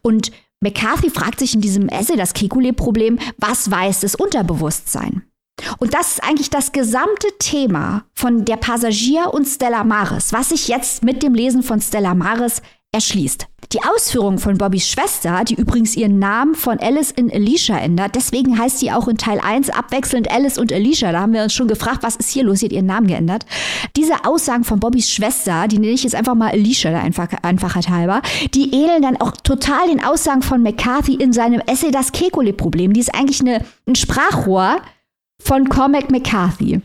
[0.00, 5.22] Und McCarthy fragt sich in diesem Essay, das Kekulé-Problem, was weiß das Unterbewusstsein?
[5.78, 10.68] Und das ist eigentlich das gesamte Thema von der Passagier und Stella Maris, was sich
[10.68, 12.62] jetzt mit dem Lesen von Stella Maris
[12.94, 13.48] erschließt.
[13.72, 18.56] Die Ausführung von Bobbys Schwester, die übrigens ihren Namen von Alice in Alicia ändert, deswegen
[18.56, 21.10] heißt sie auch in Teil 1 abwechselnd Alice und Alicia.
[21.10, 22.60] Da haben wir uns schon gefragt, was ist hier los?
[22.60, 23.46] Sie hat ihren Namen geändert.
[23.96, 27.88] Diese Aussagen von Bobbys Schwester, die nenne ich jetzt einfach mal Alicia der Einfach Einfachheit
[27.88, 28.22] halber,
[28.54, 32.92] die ähneln dann auch total den Aussagen von McCarthy in seinem Essay Das Kekulé-Problem.
[32.92, 34.76] Die ist eigentlich eine, ein Sprachrohr
[35.42, 36.80] von Cormac McCarthy.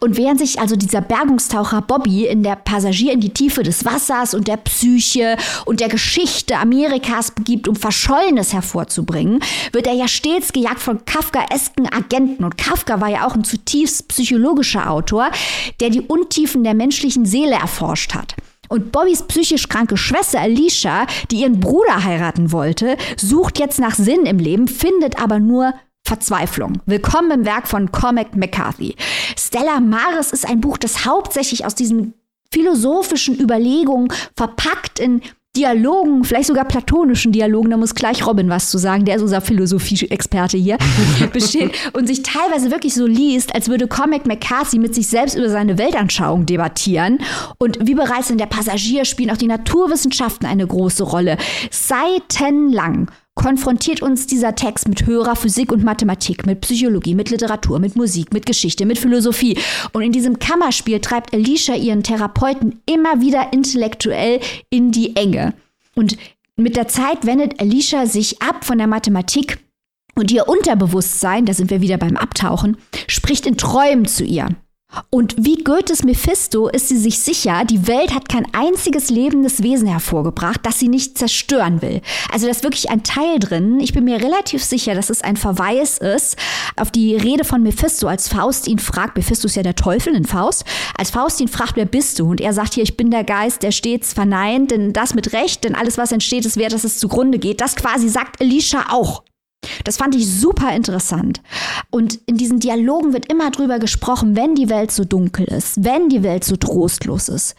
[0.00, 4.34] Und während sich also dieser Bergungstaucher Bobby in der Passagier in die Tiefe des Wassers
[4.34, 9.40] und der Psyche und der Geschichte Amerikas begibt, um Verschollenes hervorzubringen,
[9.72, 12.44] wird er ja stets gejagt von Kafkaesken Agenten.
[12.44, 15.30] Und Kafka war ja auch ein zutiefst psychologischer Autor,
[15.80, 18.34] der die Untiefen der menschlichen Seele erforscht hat.
[18.68, 24.24] Und Bobbys psychisch kranke Schwester Alicia, die ihren Bruder heiraten wollte, sucht jetzt nach Sinn
[24.24, 26.82] im Leben, findet aber nur Verzweiflung.
[26.86, 28.96] Willkommen im Werk von Cormac McCarthy.
[29.38, 32.14] Stella Maris ist ein Buch, das hauptsächlich aus diesen
[32.52, 35.22] philosophischen Überlegungen verpackt in
[35.54, 39.42] Dialogen, vielleicht sogar platonischen Dialogen, da muss gleich Robin was zu sagen, der ist unser
[39.42, 40.78] Philosophie-Experte hier,
[41.32, 45.50] besteht und sich teilweise wirklich so liest, als würde Comic McCarthy mit sich selbst über
[45.50, 47.18] seine Weltanschauung debattieren.
[47.58, 51.36] Und wie bereits in der Passagier spielen auch die Naturwissenschaften eine große Rolle.
[51.70, 57.96] Seitenlang konfrontiert uns dieser Text mit höherer Physik und Mathematik, mit Psychologie, mit Literatur, mit
[57.96, 59.58] Musik, mit Geschichte, mit Philosophie.
[59.92, 64.40] Und in diesem Kammerspiel treibt Alicia ihren Therapeuten immer wieder intellektuell
[64.70, 65.54] in die Enge.
[65.94, 66.16] Und
[66.56, 69.58] mit der Zeit wendet Alicia sich ab von der Mathematik
[70.14, 74.48] und ihr Unterbewusstsein, da sind wir wieder beim Abtauchen, spricht in Träumen zu ihr.
[75.10, 79.88] Und wie Goethes Mephisto ist sie sich sicher, die Welt hat kein einziges lebendes Wesen
[79.88, 82.00] hervorgebracht, das sie nicht zerstören will.
[82.30, 83.80] Also da ist wirklich ein Teil drin.
[83.80, 86.36] Ich bin mir relativ sicher, dass es ein Verweis ist
[86.76, 90.24] auf die Rede von Mephisto, als Faust ihn fragt, Mephisto ist ja der Teufel in
[90.24, 90.64] Faust,
[90.96, 92.30] als Faust ihn fragt, wer bist du?
[92.30, 95.64] Und er sagt hier, ich bin der Geist, der stets verneint, denn das mit Recht,
[95.64, 97.60] denn alles, was entsteht, ist wert, dass es zugrunde geht.
[97.60, 99.22] Das quasi sagt Elisha auch.
[99.84, 101.40] Das fand ich super interessant.
[101.90, 106.08] Und in diesen Dialogen wird immer drüber gesprochen, wenn die Welt so dunkel ist, wenn
[106.08, 107.54] die Welt so trostlos ist.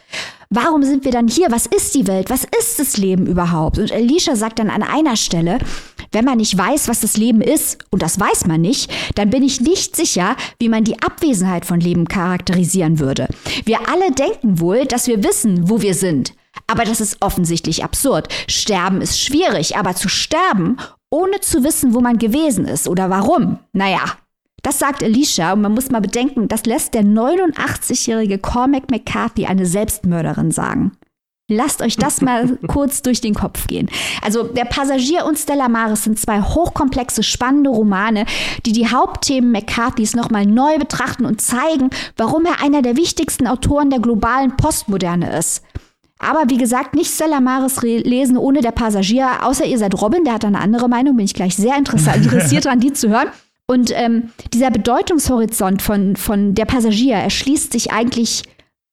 [0.50, 1.50] Warum sind wir dann hier?
[1.50, 2.30] Was ist die Welt?
[2.30, 3.78] Was ist das Leben überhaupt?
[3.78, 5.58] Und Alicia sagt dann an einer Stelle,
[6.12, 9.42] wenn man nicht weiß, was das Leben ist, und das weiß man nicht, dann bin
[9.42, 13.28] ich nicht sicher, wie man die Abwesenheit von Leben charakterisieren würde.
[13.64, 16.34] Wir alle denken wohl, dass wir wissen, wo wir sind.
[16.68, 18.28] Aber das ist offensichtlich absurd.
[18.46, 20.76] Sterben ist schwierig, aber zu sterben
[21.14, 23.58] ohne zu wissen, wo man gewesen ist oder warum.
[23.72, 24.00] Naja,
[24.62, 29.64] das sagt Alicia und man muss mal bedenken, das lässt der 89-jährige Cormac McCarthy eine
[29.64, 30.92] Selbstmörderin sagen.
[31.48, 33.90] Lasst euch das mal kurz durch den Kopf gehen.
[34.22, 38.24] Also Der Passagier und Stella Maris sind zwei hochkomplexe, spannende Romane,
[38.66, 43.90] die die Hauptthemen McCarthys nochmal neu betrachten und zeigen, warum er einer der wichtigsten Autoren
[43.90, 45.62] der globalen Postmoderne ist.
[46.24, 50.34] Aber wie gesagt, nicht Stella Maris lesen ohne der Passagier, außer ihr seid Robin, der
[50.34, 53.28] hat eine andere Meinung, bin ich gleich sehr interessiert daran, die zu hören.
[53.66, 58.42] Und ähm, dieser Bedeutungshorizont von, von der Passagier erschließt sich eigentlich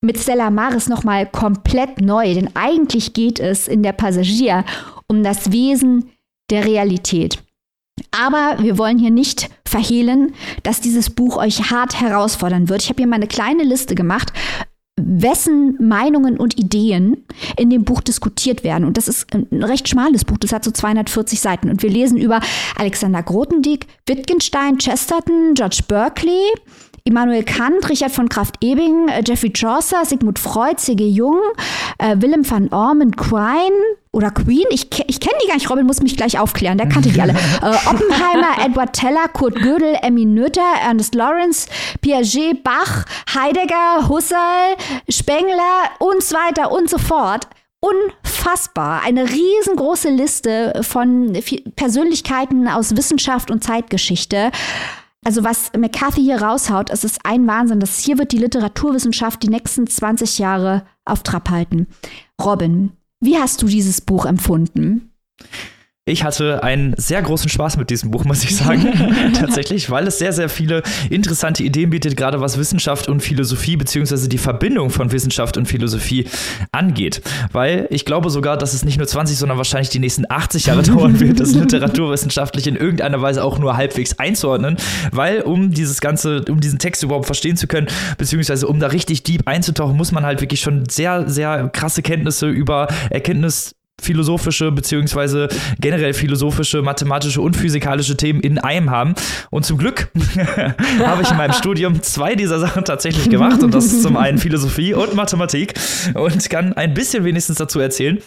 [0.01, 4.65] mit Stella Maris nochmal komplett neu, denn eigentlich geht es in der Passagier
[5.07, 6.09] um das Wesen
[6.49, 7.43] der Realität.
[8.11, 12.81] Aber wir wollen hier nicht verhehlen, dass dieses Buch euch hart herausfordern wird.
[12.81, 14.33] Ich habe hier mal eine kleine Liste gemacht,
[15.05, 17.25] wessen Meinungen und Ideen
[17.57, 18.85] in dem Buch diskutiert werden.
[18.85, 21.69] Und das ist ein recht schmales Buch, das hat so 240 Seiten.
[21.69, 22.39] Und wir lesen über
[22.75, 26.53] Alexander Grothendieck, Wittgenstein, Chesterton, George Berkeley,
[27.03, 31.07] Immanuel Kant, Richard von Kraft-Ebing, äh, Jeffrey Chaucer, Sigmund Freud, C.G.
[31.07, 31.39] Jung,
[31.97, 33.75] äh, Willem van Ormen Quine
[34.11, 34.65] oder Queen.
[34.69, 35.69] Ich, ich kenne die gar nicht.
[35.69, 36.77] Robin muss mich gleich aufklären.
[36.77, 37.33] Der kannte die alle.
[37.61, 41.67] äh, Oppenheimer, Edward Teller, Kurt Gödel, Emmy Noether, Ernest Lawrence,
[42.01, 44.75] Piaget, Bach, Heidegger, Husserl,
[45.09, 47.47] Spengler und so weiter und so fort
[47.81, 49.01] unfassbar.
[49.03, 51.35] Eine riesengroße Liste von
[51.75, 54.51] Persönlichkeiten aus Wissenschaft und Zeitgeschichte.
[55.23, 57.79] Also was McCarthy hier raushaut, es ist ein Wahnsinn.
[57.79, 61.87] Das hier wird die Literaturwissenschaft die nächsten 20 Jahre auf Trab halten.
[62.41, 65.11] Robin, wie hast du dieses Buch empfunden?
[66.07, 68.91] Ich hatte einen sehr großen Spaß mit diesem Buch, muss ich sagen.
[69.39, 74.27] Tatsächlich, weil es sehr, sehr viele interessante Ideen bietet, gerade was Wissenschaft und Philosophie, beziehungsweise
[74.27, 76.25] die Verbindung von Wissenschaft und Philosophie
[76.71, 77.21] angeht.
[77.51, 80.81] Weil ich glaube sogar, dass es nicht nur 20, sondern wahrscheinlich die nächsten 80 Jahre
[80.81, 84.77] dauern wird, das literaturwissenschaftlich in irgendeiner Weise auch nur halbwegs einzuordnen.
[85.11, 87.85] Weil, um dieses Ganze, um diesen Text überhaupt verstehen zu können,
[88.17, 92.49] beziehungsweise um da richtig deep einzutauchen, muss man halt wirklich schon sehr, sehr krasse Kenntnisse
[92.49, 95.47] über Erkenntnis philosophische beziehungsweise
[95.79, 99.13] generell philosophische, mathematische und physikalische Themen in einem haben.
[99.51, 100.09] Und zum Glück
[100.99, 103.61] habe ich in meinem Studium zwei dieser Sachen tatsächlich gemacht.
[103.63, 105.73] Und das ist zum einen Philosophie und Mathematik.
[106.15, 108.17] Und kann ein bisschen wenigstens dazu erzählen,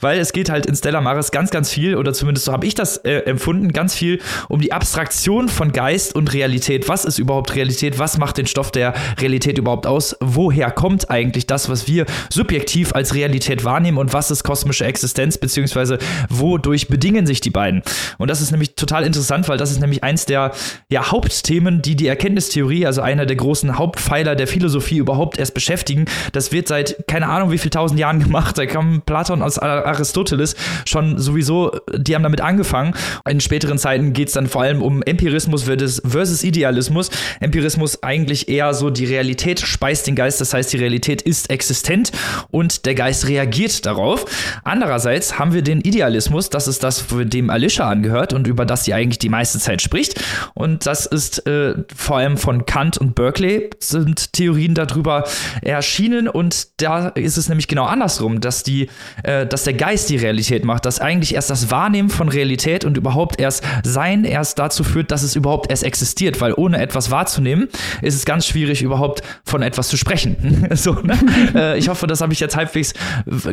[0.00, 2.74] weil es geht halt in Stella Maris ganz, ganz viel, oder zumindest so habe ich
[2.74, 6.88] das äh, empfunden, ganz viel um die Abstraktion von Geist und Realität.
[6.88, 7.98] Was ist überhaupt Realität?
[7.98, 10.16] Was macht den Stoff der Realität überhaupt aus?
[10.20, 13.98] Woher kommt eigentlich das, was wir subjektiv als Realität wahrnehmen?
[13.98, 15.13] Und was ist kosmische Existenz?
[15.14, 15.98] Existenz, beziehungsweise
[16.28, 17.82] wodurch bedingen sich die beiden.
[18.18, 20.52] Und das ist nämlich total interessant, weil das ist nämlich eins der
[20.90, 26.06] ja, Hauptthemen, die die Erkenntnistheorie, also einer der großen Hauptpfeiler der Philosophie überhaupt erst beschäftigen.
[26.32, 28.58] Das wird seit keine Ahnung wie viel tausend Jahren gemacht.
[28.58, 32.94] Da kam Platon aus Aristoteles schon sowieso, die haben damit angefangen.
[33.28, 37.10] In späteren Zeiten geht es dann vor allem um Empirismus versus Idealismus.
[37.40, 42.10] Empirismus eigentlich eher so die Realität speist den Geist, das heißt die Realität ist existent
[42.50, 44.24] und der Geist reagiert darauf.
[44.64, 48.84] Andererseits andererseits haben wir den Idealismus, das ist das, dem Alicia angehört und über das
[48.84, 50.22] sie eigentlich die meiste Zeit spricht.
[50.54, 55.24] Und das ist äh, vor allem von Kant und Berkeley sind Theorien darüber
[55.62, 56.28] erschienen.
[56.28, 58.88] Und da ist es nämlich genau andersrum, dass, die,
[59.22, 62.96] äh, dass der Geist die Realität macht, dass eigentlich erst das Wahrnehmen von Realität und
[62.96, 66.40] überhaupt erst Sein erst dazu führt, dass es überhaupt erst existiert.
[66.40, 67.68] Weil ohne etwas wahrzunehmen,
[68.00, 70.68] ist es ganz schwierig, überhaupt von etwas zu sprechen.
[70.74, 71.18] so, ne?
[71.54, 72.94] äh, ich hoffe, das habe ich jetzt halbwegs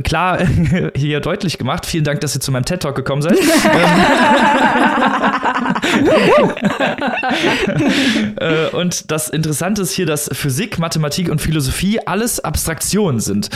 [0.03, 0.39] klar
[0.95, 1.85] hier deutlich gemacht.
[1.85, 3.37] Vielen Dank, dass ihr zu meinem TED Talk gekommen seid.
[8.37, 13.49] äh, und das Interessante ist hier, dass Physik, Mathematik und Philosophie alles Abstraktionen sind.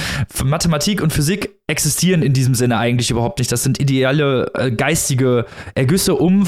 [0.43, 3.51] Mathematik und Physik existieren in diesem Sinne eigentlich überhaupt nicht.
[3.51, 6.45] Das sind ideale äh, geistige Ergüsse, um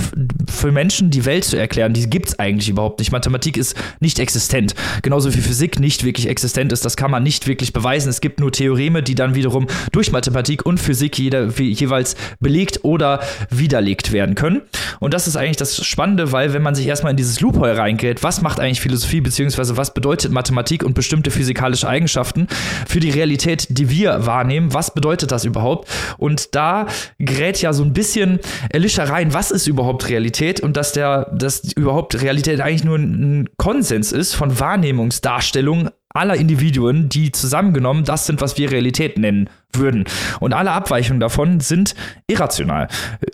[0.47, 1.93] für Menschen die Welt zu erklären.
[1.93, 3.11] Die gibt es eigentlich überhaupt nicht.
[3.11, 4.75] Mathematik ist nicht existent.
[5.01, 6.85] Genauso wie Physik nicht wirklich existent ist.
[6.85, 8.09] Das kann man nicht wirklich beweisen.
[8.09, 13.19] Es gibt nur Theoreme, die dann wiederum durch Mathematik und Physik jeder, jeweils belegt oder
[13.49, 14.61] widerlegt werden können.
[14.99, 18.21] Und das ist eigentlich das Spannende, weil wenn man sich erstmal in dieses Loophole reingeht,
[18.21, 22.47] was macht eigentlich Philosophie, beziehungsweise was bedeutet Mathematik und bestimmte physikalische Eigenschaften
[22.87, 25.89] für die Realität, die wir wahrnehmen, was bedeutet bedeutet das überhaupt?
[26.17, 26.87] Und da
[27.17, 28.39] gerät ja so ein bisschen
[28.69, 33.49] Elisha rein, was ist überhaupt Realität und dass der, dass überhaupt Realität eigentlich nur ein
[33.57, 40.05] Konsens ist von Wahrnehmungsdarstellungen aller Individuen, die zusammengenommen das sind, was wir Realität nennen würden.
[40.39, 41.95] Und alle Abweichungen davon sind
[42.27, 42.87] irrational.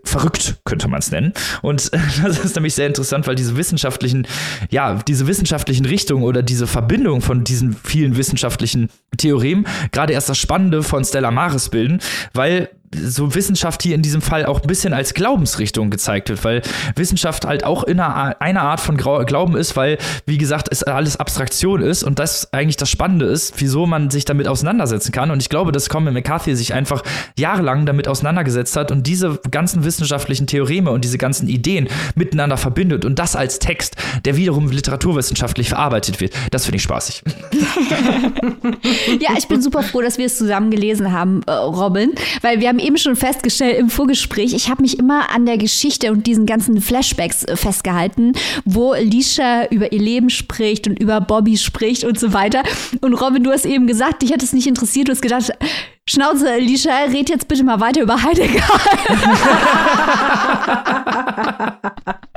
[0.03, 1.33] Verrückt könnte man es nennen.
[1.61, 1.91] Und
[2.23, 4.27] das ist nämlich sehr interessant, weil diese wissenschaftlichen,
[4.69, 10.37] ja, diese wissenschaftlichen Richtungen oder diese Verbindung von diesen vielen wissenschaftlichen Theoremen gerade erst das
[10.37, 11.99] Spannende von Stella Maris bilden,
[12.33, 16.61] weil so Wissenschaft hier in diesem Fall auch ein bisschen als Glaubensrichtung gezeigt wird, weil
[16.95, 21.17] Wissenschaft halt auch in einer, einer Art von Glauben ist, weil, wie gesagt, es alles
[21.17, 25.31] Abstraktion ist und das eigentlich das Spannende ist, wieso man sich damit auseinandersetzen kann.
[25.31, 27.03] Und ich glaube, dass Colin McCarthy sich einfach
[27.37, 33.05] jahrelang damit auseinandergesetzt hat und diese ganzen wissenschaftlichen Theoreme und diese ganzen Ideen miteinander verbindet
[33.05, 36.33] und das als Text, der wiederum literaturwissenschaftlich verarbeitet wird.
[36.51, 37.23] Das finde ich spaßig.
[39.19, 42.69] ja, ich bin super froh, dass wir es zusammen gelesen haben, äh, Robin, weil wir
[42.69, 46.45] haben eben schon festgestellt im Vorgespräch, ich habe mich immer an der Geschichte und diesen
[46.45, 48.33] ganzen Flashbacks äh, festgehalten,
[48.65, 52.63] wo Lisha über ihr Leben spricht und über Bobby spricht und so weiter.
[53.01, 55.51] Und Robin, du hast eben gesagt, dich hat es nicht interessiert, du hast gedacht,
[56.07, 58.63] Schnauze, Lisha, red jetzt bitte mal weiter über Heidegger.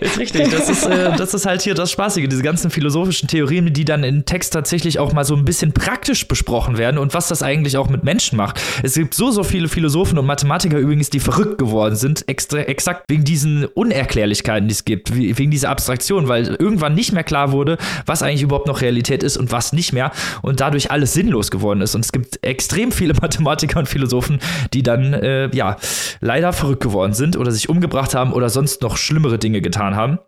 [0.00, 0.50] ist richtig.
[0.50, 4.04] Das ist, äh, das ist halt hier das Spaßige, diese ganzen philosophischen Theorien, die dann
[4.04, 7.76] im Text tatsächlich auch mal so ein bisschen praktisch besprochen werden und was das eigentlich
[7.76, 8.60] auch mit Menschen macht.
[8.82, 13.04] Es gibt so, so viele Philosophen und Mathematiker übrigens, die verrückt geworden sind, extra, exakt
[13.08, 17.78] wegen diesen Unerklärlichkeiten, die es gibt, wegen dieser Abstraktion, weil irgendwann nicht mehr klar wurde,
[18.06, 21.80] was eigentlich überhaupt noch Realität ist und was nicht mehr und dadurch alles sinnlos geworden
[21.80, 21.94] ist.
[21.94, 24.40] Und es gibt extrem viele Mathematiker und Philosophen,
[24.72, 25.76] die dann, äh, ja,
[26.20, 30.18] leider verrückt geworden sind oder sich umgebracht haben oder sonst noch schlimmere Dinge getan haben.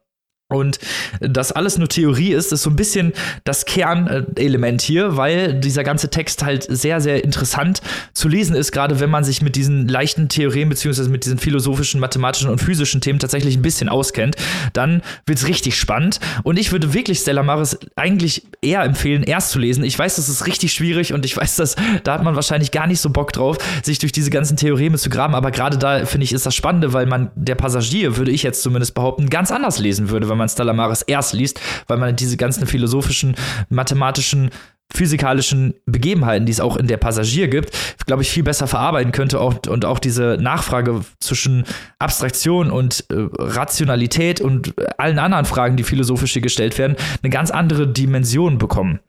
[0.53, 0.79] Und
[1.21, 3.13] das alles nur Theorie ist, ist so ein bisschen
[3.45, 7.81] das Kernelement hier, weil dieser ganze Text halt sehr, sehr interessant
[8.13, 11.99] zu lesen ist, gerade wenn man sich mit diesen leichten Theorien beziehungsweise mit diesen philosophischen,
[11.99, 14.37] mathematischen und physischen Themen tatsächlich ein bisschen auskennt.
[14.75, 16.21] Dann wird es richtig spannend.
[16.43, 19.83] Und ich würde wirklich Stella Maris eigentlich eher empfehlen, erst zu lesen.
[19.83, 21.75] Ich weiß, das ist richtig schwierig und ich weiß, dass
[22.05, 25.11] da hat man wahrscheinlich gar nicht so Bock drauf, sich durch diese ganzen Theoreme zu
[25.11, 25.35] graben.
[25.35, 28.63] Aber gerade da finde ich, ist das Spannende, weil man der Passagier, würde ich jetzt
[28.63, 32.37] zumindest behaupten, ganz anders lesen würde, wenn man Stella Maris erst liest, weil man diese
[32.37, 33.35] ganzen philosophischen,
[33.69, 34.51] mathematischen
[34.93, 37.71] physikalischen Begebenheiten, die es auch in der Passagier gibt,
[38.07, 41.65] glaube ich, viel besser verarbeiten könnte auch, und auch diese Nachfrage zwischen
[41.99, 47.51] Abstraktion und äh, Rationalität und allen anderen Fragen, die philosophisch hier gestellt werden, eine ganz
[47.51, 49.01] andere Dimension bekommen.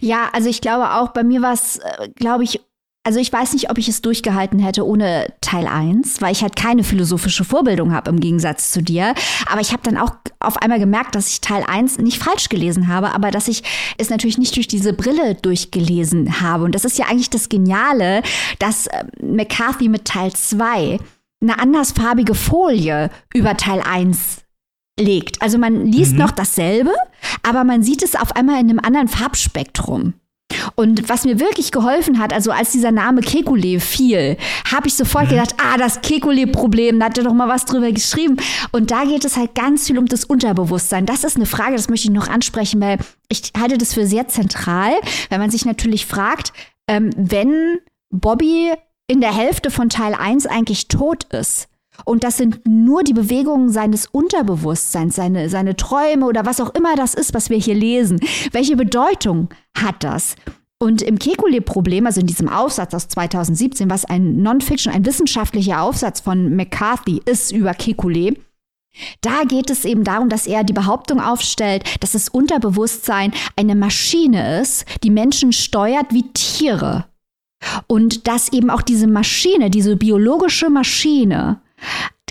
[0.00, 2.60] Ja, also ich glaube auch, bei mir war es, äh, glaube ich,
[3.04, 6.54] also ich weiß nicht, ob ich es durchgehalten hätte ohne Teil 1, weil ich halt
[6.54, 9.14] keine philosophische Vorbildung habe im Gegensatz zu dir.
[9.50, 12.86] Aber ich habe dann auch auf einmal gemerkt, dass ich Teil 1 nicht falsch gelesen
[12.86, 13.64] habe, aber dass ich
[13.98, 16.64] es natürlich nicht durch diese Brille durchgelesen habe.
[16.64, 18.22] Und das ist ja eigentlich das Geniale,
[18.60, 20.98] dass äh, McCarthy mit Teil 2
[21.40, 24.42] eine andersfarbige Folie über Teil 1
[25.00, 25.42] legt.
[25.42, 26.18] Also man liest mhm.
[26.18, 26.92] noch dasselbe,
[27.42, 30.14] aber man sieht es auf einmal in einem anderen Farbspektrum.
[30.74, 34.36] Und was mir wirklich geholfen hat, also als dieser Name Kekulé fiel,
[34.70, 35.30] habe ich sofort mhm.
[35.30, 38.36] gedacht, ah, das Kekulé-Problem, da hat er doch mal was drüber geschrieben.
[38.70, 41.06] Und da geht es halt ganz viel um das Unterbewusstsein.
[41.06, 42.98] Das ist eine Frage, das möchte ich noch ansprechen, weil
[43.28, 44.92] ich halte das für sehr zentral,
[45.30, 46.52] weil man sich natürlich fragt,
[46.88, 47.78] ähm, wenn
[48.10, 48.72] Bobby
[49.06, 51.68] in der Hälfte von Teil 1 eigentlich tot ist,
[52.04, 56.96] und das sind nur die Bewegungen seines Unterbewusstseins, seine, seine Träume oder was auch immer
[56.96, 58.20] das ist, was wir hier lesen.
[58.50, 60.36] Welche Bedeutung hat das?
[60.78, 66.20] Und im Kekulé-Problem, also in diesem Aufsatz aus 2017, was ein Non-Fiction, ein wissenschaftlicher Aufsatz
[66.20, 68.36] von McCarthy ist über Kekulé,
[69.20, 74.60] da geht es eben darum, dass er die Behauptung aufstellt, dass das Unterbewusstsein eine Maschine
[74.60, 77.06] ist, die Menschen steuert wie Tiere.
[77.86, 81.60] Und dass eben auch diese Maschine, diese biologische Maschine,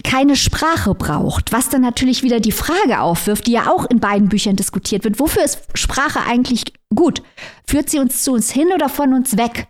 [0.04, 4.30] keine Sprache braucht, was dann natürlich wieder die Frage aufwirft, die ja auch in beiden
[4.30, 5.20] Büchern diskutiert wird.
[5.20, 7.22] Wofür ist Sprache eigentlich gut?
[7.66, 9.68] Führt sie uns zu uns hin oder von uns weg?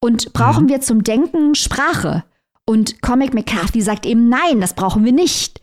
[0.00, 0.68] Und brauchen mhm.
[0.68, 2.24] wir zum Denken Sprache?
[2.66, 5.60] Und Comic McCarthy sagt eben, nein, das brauchen wir nicht.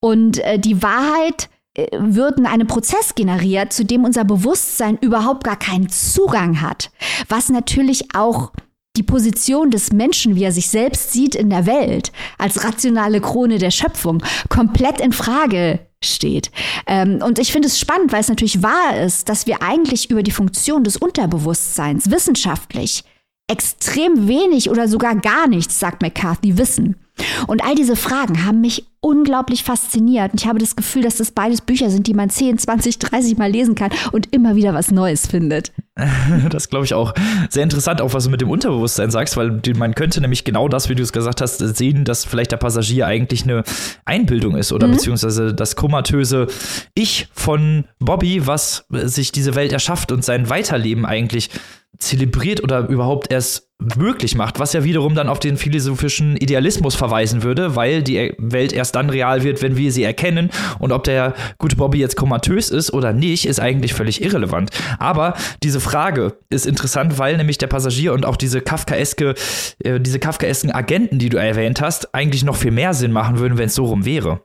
[0.00, 5.44] Und äh, die Wahrheit äh, wird in einem Prozess generiert, zu dem unser Bewusstsein überhaupt
[5.44, 6.90] gar keinen Zugang hat.
[7.28, 8.52] Was natürlich auch
[8.98, 13.58] die Position des Menschen, wie er sich selbst sieht in der Welt, als rationale Krone
[13.58, 16.50] der Schöpfung, komplett in Frage steht.
[16.86, 20.22] Ähm, und ich finde es spannend, weil es natürlich wahr ist, dass wir eigentlich über
[20.22, 23.04] die Funktion des Unterbewusstseins wissenschaftlich
[23.50, 26.96] extrem wenig oder sogar gar nichts, sagt McCarthy, wissen.
[27.46, 30.32] Und all diese Fragen haben mich unglaublich fasziniert.
[30.32, 33.38] Und ich habe das Gefühl, dass das beides Bücher sind, die man 10, 20, 30
[33.38, 35.72] Mal lesen kann und immer wieder was Neues findet.
[36.50, 37.14] Das glaube ich auch.
[37.50, 40.88] Sehr interessant, auch was du mit dem Unterbewusstsein sagst, weil man könnte nämlich genau das,
[40.88, 43.64] wie du es gesagt hast, sehen, dass vielleicht der Passagier eigentlich eine
[44.04, 44.92] Einbildung ist oder mhm.
[44.92, 46.46] beziehungsweise das komatöse
[46.94, 51.50] Ich von Bobby, was sich diese Welt erschafft und sein Weiterleben eigentlich
[51.98, 57.44] zelebriert oder überhaupt erst möglich macht, was ja wiederum dann auf den philosophischen Idealismus verweisen
[57.44, 61.34] würde, weil die Welt erst dann real wird, wenn wir sie erkennen und ob der
[61.58, 64.70] gute Bobby jetzt komatös ist oder nicht, ist eigentlich völlig irrelevant.
[64.98, 69.34] Aber diese Frage ist interessant, weil nämlich der Passagier und auch diese kafkaeske,
[69.84, 73.58] äh, diese kafkaesken Agenten, die du erwähnt hast, eigentlich noch viel mehr Sinn machen würden,
[73.58, 74.40] wenn es so rum wäre.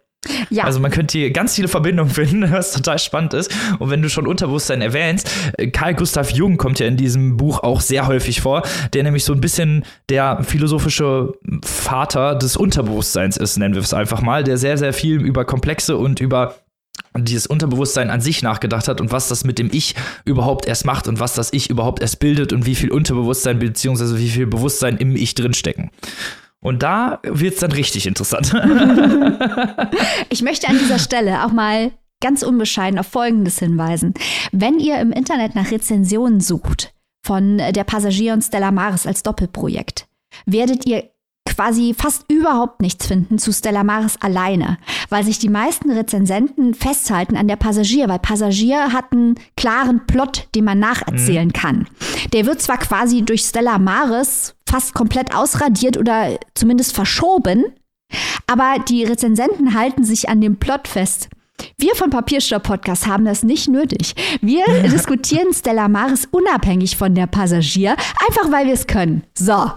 [0.49, 0.63] Ja.
[0.63, 3.53] Also man könnte hier ganz viele Verbindungen finden, was total spannend ist.
[3.79, 7.63] Und wenn du schon Unterbewusstsein erwähnst, äh, Karl Gustav Jung kommt ja in diesem Buch
[7.63, 8.63] auch sehr häufig vor,
[8.93, 14.21] der nämlich so ein bisschen der philosophische Vater des Unterbewusstseins ist, nennen wir es einfach
[14.21, 16.55] mal, der sehr, sehr viel über Komplexe und über
[17.15, 19.95] dieses Unterbewusstsein an sich nachgedacht hat und was das mit dem Ich
[20.25, 24.17] überhaupt erst macht und was das Ich überhaupt erst bildet und wie viel Unterbewusstsein bzw.
[24.17, 25.91] wie viel Bewusstsein im Ich drinstecken.
[26.63, 28.53] Und da wird es dann richtig interessant.
[30.29, 31.91] ich möchte an dieser Stelle auch mal
[32.21, 34.13] ganz unbescheiden auf Folgendes hinweisen.
[34.53, 40.07] Wenn ihr im Internet nach Rezensionen sucht von der Passagier und Stella Maris als Doppelprojekt,
[40.45, 41.09] werdet ihr
[41.45, 44.77] quasi fast überhaupt nichts finden zu Stella Maris alleine,
[45.09, 50.47] weil sich die meisten Rezensenten festhalten an der Passagier, weil Passagier hat einen klaren Plot,
[50.55, 51.53] den man nacherzählen mhm.
[51.53, 51.87] kann.
[52.33, 57.65] Der wird zwar quasi durch Stella Maris fast komplett ausradiert oder zumindest verschoben,
[58.47, 61.29] aber die Rezensenten halten sich an dem Plot fest.
[61.77, 64.15] Wir von Papierstopp Podcast haben das nicht nötig.
[64.41, 67.91] Wir diskutieren Stella Maris unabhängig von der Passagier,
[68.27, 69.23] einfach weil wir es können.
[69.37, 69.51] So.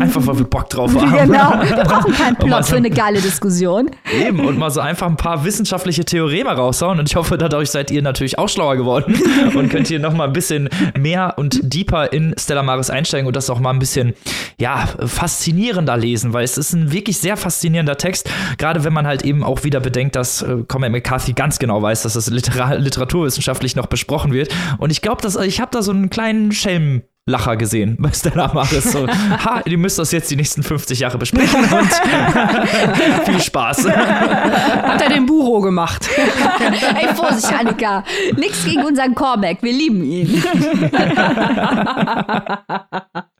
[0.00, 1.12] einfach weil wir Bock drauf haben.
[1.12, 1.52] Genau.
[1.62, 3.90] Wir brauchen keinen Plot für eine geile Diskussion.
[4.12, 6.98] Eben, und mal so einfach ein paar wissenschaftliche Theoreme raushauen.
[6.98, 9.14] Und ich hoffe, dadurch seid ihr natürlich auch schlauer geworden
[9.54, 10.68] und könnt hier noch mal ein bisschen
[10.98, 14.14] mehr und deeper in Stella Maris einsteigen und das auch mal ein bisschen,
[14.58, 19.24] ja, faszinierender lesen, weil es ist ein wirklich sehr faszinierender Text, gerade wenn man halt
[19.24, 23.76] eben auch wieder bedenkt, dass äh, Comet McCarthy ganz genau weiß, dass das Liter literaturwissenschaftlich
[23.76, 24.52] noch besprochen wird.
[24.78, 27.02] Und ich glaube, ich habe da so einen kleinen Schelm.
[27.26, 28.92] Lacher gesehen bei Stella Maris.
[28.92, 31.90] So, ha, ihr müsst das jetzt die nächsten 50 Jahre besprechen und
[33.24, 33.88] viel Spaß.
[33.88, 36.06] Hat er den Buro gemacht.
[37.00, 38.04] Ey, Vorsicht, Annika.
[38.36, 40.44] Nichts gegen unseren Cormac, wir lieben ihn.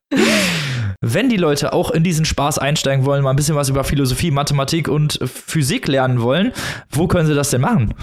[1.01, 4.31] Wenn die Leute auch in diesen Spaß einsteigen wollen, mal ein bisschen was über Philosophie,
[4.31, 6.53] Mathematik und Physik lernen wollen,
[6.91, 7.95] wo können sie das denn machen?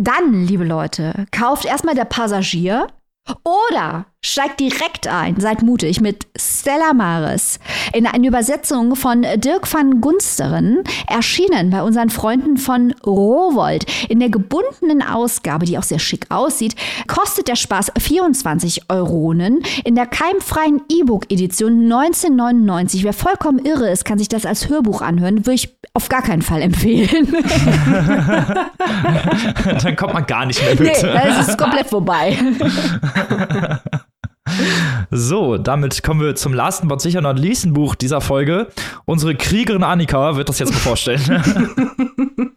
[0.00, 2.86] Dann, liebe Leute, kauft erstmal der Passagier
[3.44, 4.06] oder
[4.38, 7.58] steigt direkt ein, seid mutig, mit Stella Maris
[7.92, 13.86] in eine Übersetzung von Dirk van Gunsteren, erschienen bei unseren Freunden von Rowold.
[14.08, 16.74] In der gebundenen Ausgabe, die auch sehr schick aussieht,
[17.06, 19.62] kostet der Spaß 24 Euronen.
[19.84, 23.04] In der keimfreien E-Book-Edition 1999.
[23.04, 25.46] Wer vollkommen irre ist, kann sich das als Hörbuch anhören.
[25.46, 27.28] Würde ich auf gar keinen Fall empfehlen.
[29.82, 30.80] Dann kommt man gar nicht mehr mit.
[30.80, 32.36] Nee, dann ist es komplett vorbei.
[35.10, 38.68] So, damit kommen wir zum last but sicher not least Buch dieser Folge.
[39.04, 41.20] Unsere Kriegerin Annika wird das jetzt mal vorstellen.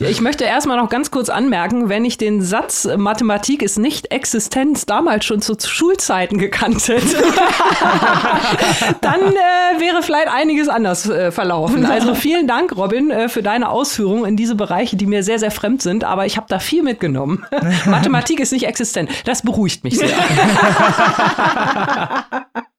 [0.00, 4.86] Ich möchte erstmal noch ganz kurz anmerken, wenn ich den Satz Mathematik ist nicht Existenz
[4.86, 7.16] damals schon zu Schulzeiten gekannt hätte,
[9.00, 11.86] dann äh, wäre vielleicht einiges anders äh, verlaufen.
[11.86, 15.50] Also vielen Dank, Robin, äh, für deine Ausführungen in diese Bereiche, die mir sehr, sehr
[15.50, 17.44] fremd sind, aber ich habe da viel mitgenommen.
[17.86, 19.10] Mathematik ist nicht existent.
[19.24, 20.08] Das beruhigt mich sehr.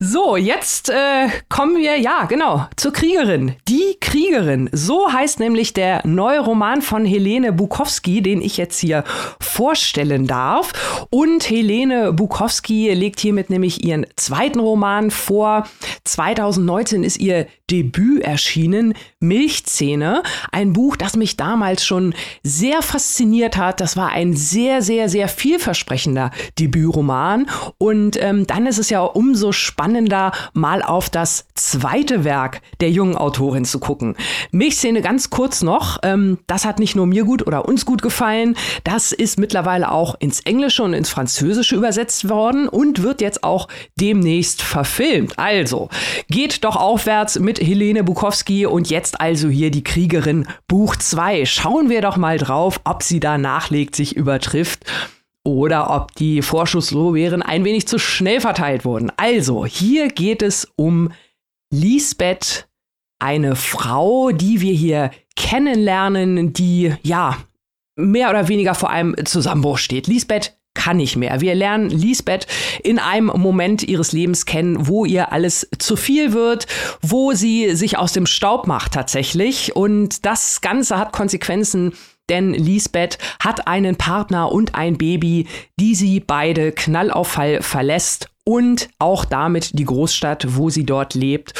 [0.00, 3.56] So, jetzt äh, kommen wir, ja, genau, zur Kriegerin.
[3.66, 4.70] Die Kriegerin.
[4.70, 9.02] So heißt nämlich der neue Roman von Helene Bukowski, den ich jetzt hier
[9.40, 11.06] vorstellen darf.
[11.10, 15.66] Und Helene Bukowski legt hiermit nämlich ihren zweiten Roman vor.
[16.04, 20.22] 2019 ist ihr Debüt erschienen, Milchzähne.
[20.52, 23.80] Ein Buch, das mich damals schon sehr fasziniert hat.
[23.80, 27.46] Das war ein sehr, sehr, sehr vielversprechender Debütroman.
[27.78, 33.16] Und ähm, dann ist es ja umso spannender, mal auf das zweite Werk der jungen
[33.16, 34.16] Autorin zu gucken.
[34.50, 35.98] Milchszene ganz kurz noch.
[36.02, 38.56] Ähm, das hat nicht nur mir gut oder uns gut gefallen.
[38.84, 43.68] Das ist mittlerweile auch ins Englische und ins Französische übersetzt worden und wird jetzt auch
[43.96, 45.38] demnächst verfilmt.
[45.38, 45.88] Also,
[46.28, 51.44] geht doch aufwärts mit Helene Bukowski und jetzt also hier die Kriegerin Buch 2.
[51.46, 54.84] Schauen wir doch mal drauf, ob sie da nachlegt, sich übertrifft
[55.44, 59.12] oder ob die Vorschusslorbeeren ein wenig zu schnell verteilt wurden.
[59.16, 61.10] Also, hier geht es um
[61.72, 62.68] Lisbeth,
[63.18, 67.38] eine Frau, die wir hier kennenlernen, die ja
[67.96, 70.06] mehr oder weniger vor einem Zusammenbruch steht.
[70.06, 71.40] Lisbeth kann nicht mehr.
[71.40, 72.46] Wir lernen Lisbeth
[72.82, 76.66] in einem Moment ihres Lebens kennen, wo ihr alles zu viel wird,
[77.02, 79.76] wo sie sich aus dem Staub macht tatsächlich.
[79.76, 81.92] Und das Ganze hat Konsequenzen
[82.30, 85.46] denn Lisbeth hat einen Partner und ein Baby,
[85.80, 91.54] die sie beide knallauffall verlässt und auch damit die Großstadt, wo sie dort lebt.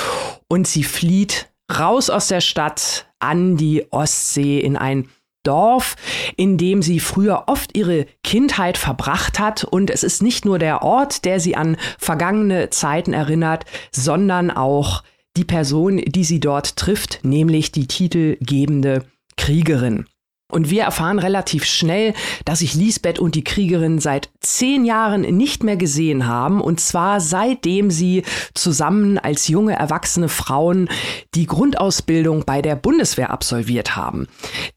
[0.46, 5.08] Und sie flieht raus aus der Stadt an die Ostsee in ein
[5.48, 5.96] Dorf,
[6.36, 9.64] in dem sie früher oft ihre Kindheit verbracht hat.
[9.64, 15.02] Und es ist nicht nur der Ort, der sie an vergangene Zeiten erinnert, sondern auch
[15.36, 19.04] die Person, die sie dort trifft, nämlich die titelgebende
[19.36, 20.06] Kriegerin.
[20.50, 22.14] Und wir erfahren relativ schnell,
[22.46, 26.62] dass sich Lisbeth und die Kriegerin seit zehn Jahren nicht mehr gesehen haben.
[26.62, 28.22] Und zwar seitdem sie
[28.54, 30.88] zusammen als junge erwachsene Frauen
[31.34, 34.26] die Grundausbildung bei der Bundeswehr absolviert haben.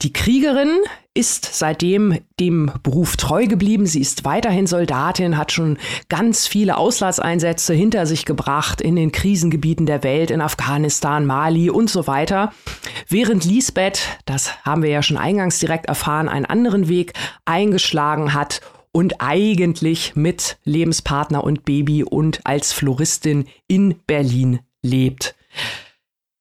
[0.02, 0.78] Die Kriegerin
[1.14, 3.86] ist seitdem dem Beruf treu geblieben.
[3.86, 9.86] Sie ist weiterhin Soldatin, hat schon ganz viele Auslandseinsätze hinter sich gebracht in den Krisengebieten
[9.86, 12.54] der Welt, in Afghanistan, Mali und so weiter.
[13.10, 18.62] Während Lisbeth, das haben wir ja schon eingangs direkt erfahren, einen anderen Weg eingeschlagen hat
[18.94, 25.36] und eigentlich mit Lebenspartner und Baby und als Floristin in Berlin lebt.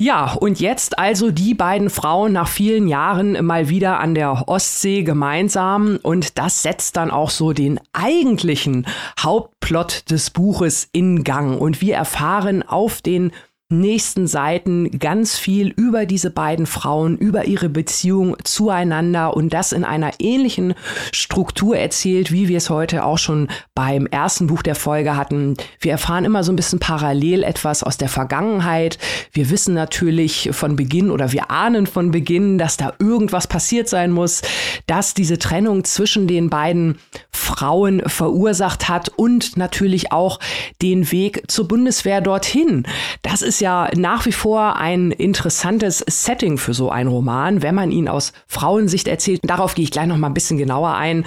[0.03, 5.03] Ja, und jetzt also die beiden Frauen nach vielen Jahren mal wieder an der Ostsee
[5.03, 5.99] gemeinsam.
[6.03, 8.87] Und das setzt dann auch so den eigentlichen
[9.19, 11.61] Hauptplot des Buches in Gang.
[11.61, 13.31] Und wir erfahren auf den
[13.71, 19.85] nächsten Seiten ganz viel über diese beiden Frauen, über ihre Beziehung zueinander und das in
[19.85, 20.75] einer ähnlichen
[21.13, 25.55] Struktur erzählt, wie wir es heute auch schon beim ersten Buch der Folge hatten.
[25.81, 28.99] Wir erfahren immer so ein bisschen parallel etwas aus der Vergangenheit.
[29.33, 34.11] Wir wissen natürlich von Beginn oder wir ahnen von Beginn, dass da irgendwas passiert sein
[34.11, 34.43] muss,
[34.87, 36.99] dass diese Trennung zwischen den beiden
[37.31, 40.41] Frauen verursacht hat und natürlich auch
[40.83, 42.85] den Weg zur Bundeswehr dorthin.
[43.23, 47.91] Das ist ja nach wie vor ein interessantes Setting für so einen Roman, wenn man
[47.91, 49.41] ihn aus Frauensicht erzählt.
[49.45, 51.25] Darauf gehe ich gleich noch mal ein bisschen genauer ein.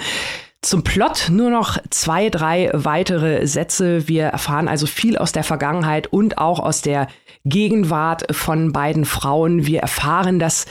[0.64, 4.08] Zum Plot nur noch zwei, drei weitere Sätze.
[4.08, 7.08] Wir erfahren also viel aus der Vergangenheit und auch aus der
[7.44, 9.66] Gegenwart von beiden Frauen.
[9.66, 10.64] Wir erfahren, dass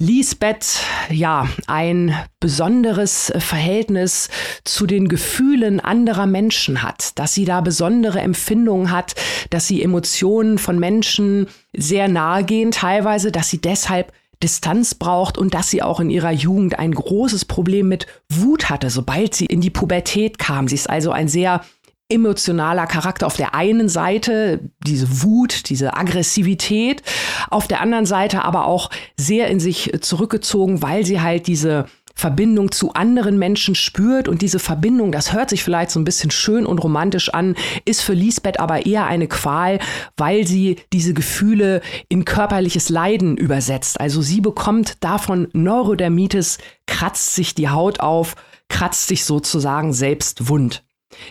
[0.00, 0.80] Lisbeth
[1.10, 4.30] ja ein besonderes Verhältnis
[4.64, 9.14] zu den Gefühlen anderer Menschen hat, dass sie da besondere Empfindungen hat,
[9.50, 14.12] dass sie Emotionen von Menschen sehr nahe gehen teilweise, dass sie deshalb
[14.42, 18.90] Distanz braucht und dass sie auch in ihrer Jugend ein großes Problem mit Wut hatte,
[18.90, 20.68] sobald sie in die Pubertät kam.
[20.68, 21.62] Sie ist also ein sehr
[22.08, 27.02] emotionaler Charakter auf der einen Seite, diese Wut, diese Aggressivität,
[27.50, 31.86] auf der anderen Seite aber auch sehr in sich zurückgezogen, weil sie halt diese
[32.16, 36.30] Verbindung zu anderen Menschen spürt und diese Verbindung, das hört sich vielleicht so ein bisschen
[36.30, 37.54] schön und romantisch an,
[37.84, 39.78] ist für Lisbeth aber eher eine Qual,
[40.16, 44.00] weil sie diese Gefühle in körperliches Leiden übersetzt.
[44.00, 46.56] Also sie bekommt davon Neurodermitis,
[46.86, 48.34] kratzt sich die Haut auf,
[48.68, 50.84] kratzt sich sozusagen selbst wund.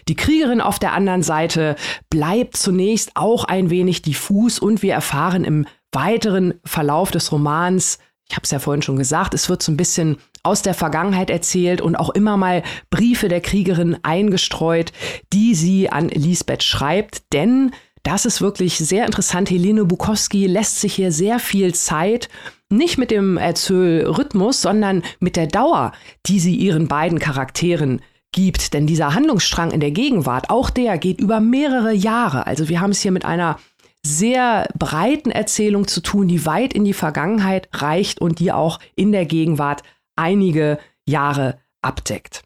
[0.08, 1.76] Die Kriegerin auf der anderen Seite
[2.10, 8.36] bleibt zunächst auch ein wenig diffus und wir erfahren im weiteren Verlauf des Romans ich
[8.36, 11.82] habe es ja vorhin schon gesagt, es wird so ein bisschen aus der Vergangenheit erzählt
[11.82, 14.91] und auch immer mal Briefe der Kriegerin eingestreut,
[15.34, 17.34] die sie an Lisbeth schreibt.
[17.34, 17.71] Denn
[18.03, 19.49] das ist wirklich sehr interessant.
[19.49, 22.30] Helene Bukowski lässt sich hier sehr viel Zeit,
[22.69, 25.91] nicht mit dem Erzählrhythmus, sondern mit der Dauer,
[26.26, 28.01] die sie ihren beiden Charakteren
[28.32, 28.73] gibt.
[28.73, 32.45] Denn dieser Handlungsstrang in der Gegenwart, auch der geht über mehrere Jahre.
[32.45, 33.57] Also wir haben es hier mit einer
[34.06, 39.12] sehr breiten Erzählung zu tun, die weit in die Vergangenheit reicht und die auch in
[39.12, 39.84] der Gegenwart
[40.16, 42.43] einige Jahre abdeckt.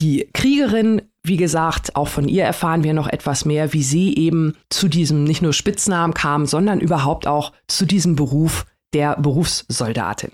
[0.00, 4.56] Die Kriegerin, wie gesagt, auch von ihr erfahren wir noch etwas mehr, wie sie eben
[4.70, 10.32] zu diesem nicht nur Spitznamen kam, sondern überhaupt auch zu diesem Beruf der Berufssoldatin.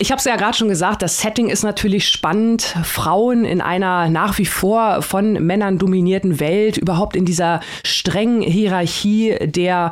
[0.00, 2.62] Ich habe es ja gerade schon gesagt, das Setting ist natürlich spannend.
[2.84, 9.36] Frauen in einer nach wie vor von Männern dominierten Welt, überhaupt in dieser strengen Hierarchie
[9.40, 9.90] der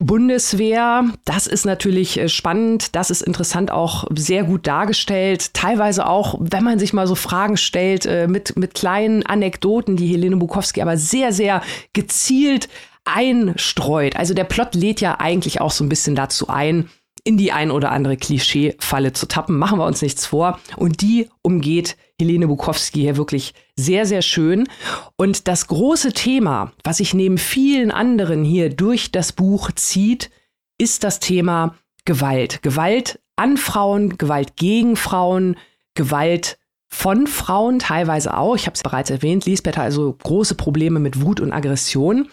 [0.00, 5.54] Bundeswehr, das ist natürlich äh, spannend, das ist interessant auch sehr gut dargestellt.
[5.54, 10.06] Teilweise auch, wenn man sich mal so Fragen stellt, äh, mit, mit kleinen Anekdoten, die
[10.06, 11.62] Helene Bukowski aber sehr, sehr
[11.94, 12.68] gezielt
[13.04, 14.14] einstreut.
[14.14, 16.88] Also der Plot lädt ja eigentlich auch so ein bisschen dazu ein,
[17.24, 19.58] in die ein oder andere Klischee-Falle zu tappen.
[19.58, 20.60] Machen wir uns nichts vor.
[20.76, 24.68] Und die umgeht Helene Bukowski hier wirklich sehr, sehr schön.
[25.16, 30.30] Und das große Thema, was sich neben vielen anderen hier durch das Buch zieht,
[30.78, 32.62] ist das Thema Gewalt.
[32.62, 35.56] Gewalt an Frauen, Gewalt gegen Frauen,
[35.94, 36.58] Gewalt
[36.88, 38.56] von Frauen teilweise auch.
[38.56, 42.28] Ich habe es bereits erwähnt, Lisbeth hat also große Probleme mit Wut und Aggression.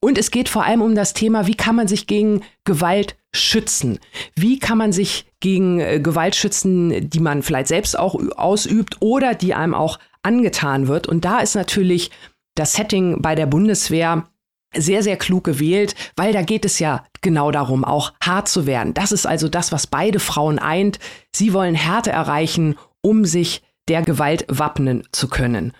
[0.00, 4.00] Und es geht vor allem um das Thema, wie kann man sich gegen Gewalt schützen?
[4.34, 9.34] Wie kann man sich gegen äh, Gewalt schützen, die man vielleicht selbst auch ausübt oder
[9.34, 11.06] die einem auch angetan wird?
[11.06, 12.10] Und da ist natürlich
[12.56, 14.26] das Setting bei der Bundeswehr
[14.74, 18.94] sehr, sehr klug gewählt, weil da geht es ja genau darum, auch hart zu werden.
[18.94, 20.98] Das ist also das, was beide Frauen eint.
[21.34, 25.72] Sie wollen Härte erreichen, um sich der Gewalt wappnen zu können.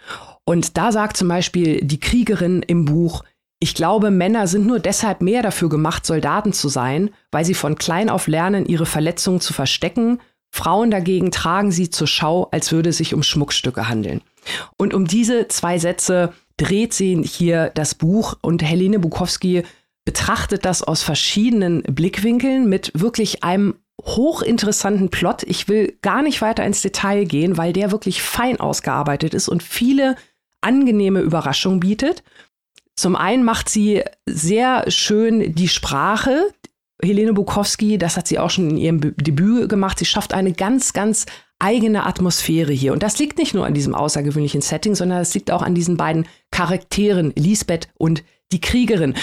[0.45, 3.23] Und da sagt zum Beispiel die Kriegerin im Buch,
[3.63, 7.77] ich glaube, Männer sind nur deshalb mehr dafür gemacht, Soldaten zu sein, weil sie von
[7.77, 10.21] klein auf lernen, ihre Verletzungen zu verstecken.
[10.51, 14.23] Frauen dagegen tragen sie zur Schau, als würde es sich um Schmuckstücke handeln.
[14.79, 19.63] Und um diese zwei Sätze dreht sie hier das Buch und Helene Bukowski
[20.07, 23.75] betrachtet das aus verschiedenen Blickwinkeln mit wirklich einem
[24.05, 25.43] hochinteressanten Plot.
[25.45, 29.63] Ich will gar nicht weiter ins Detail gehen, weil der wirklich fein ausgearbeitet ist und
[29.63, 30.17] viele
[30.61, 32.23] angenehme Überraschungen bietet.
[32.97, 36.49] Zum einen macht sie sehr schön die Sprache.
[37.03, 39.99] Helene Bukowski, das hat sie auch schon in ihrem Debüt gemacht.
[39.99, 41.25] Sie schafft eine ganz, ganz
[41.59, 42.93] eigene Atmosphäre hier.
[42.93, 45.97] Und das liegt nicht nur an diesem außergewöhnlichen Setting, sondern es liegt auch an diesen
[45.97, 48.23] beiden Charakteren, Lisbeth und
[48.53, 49.15] die Kriegerin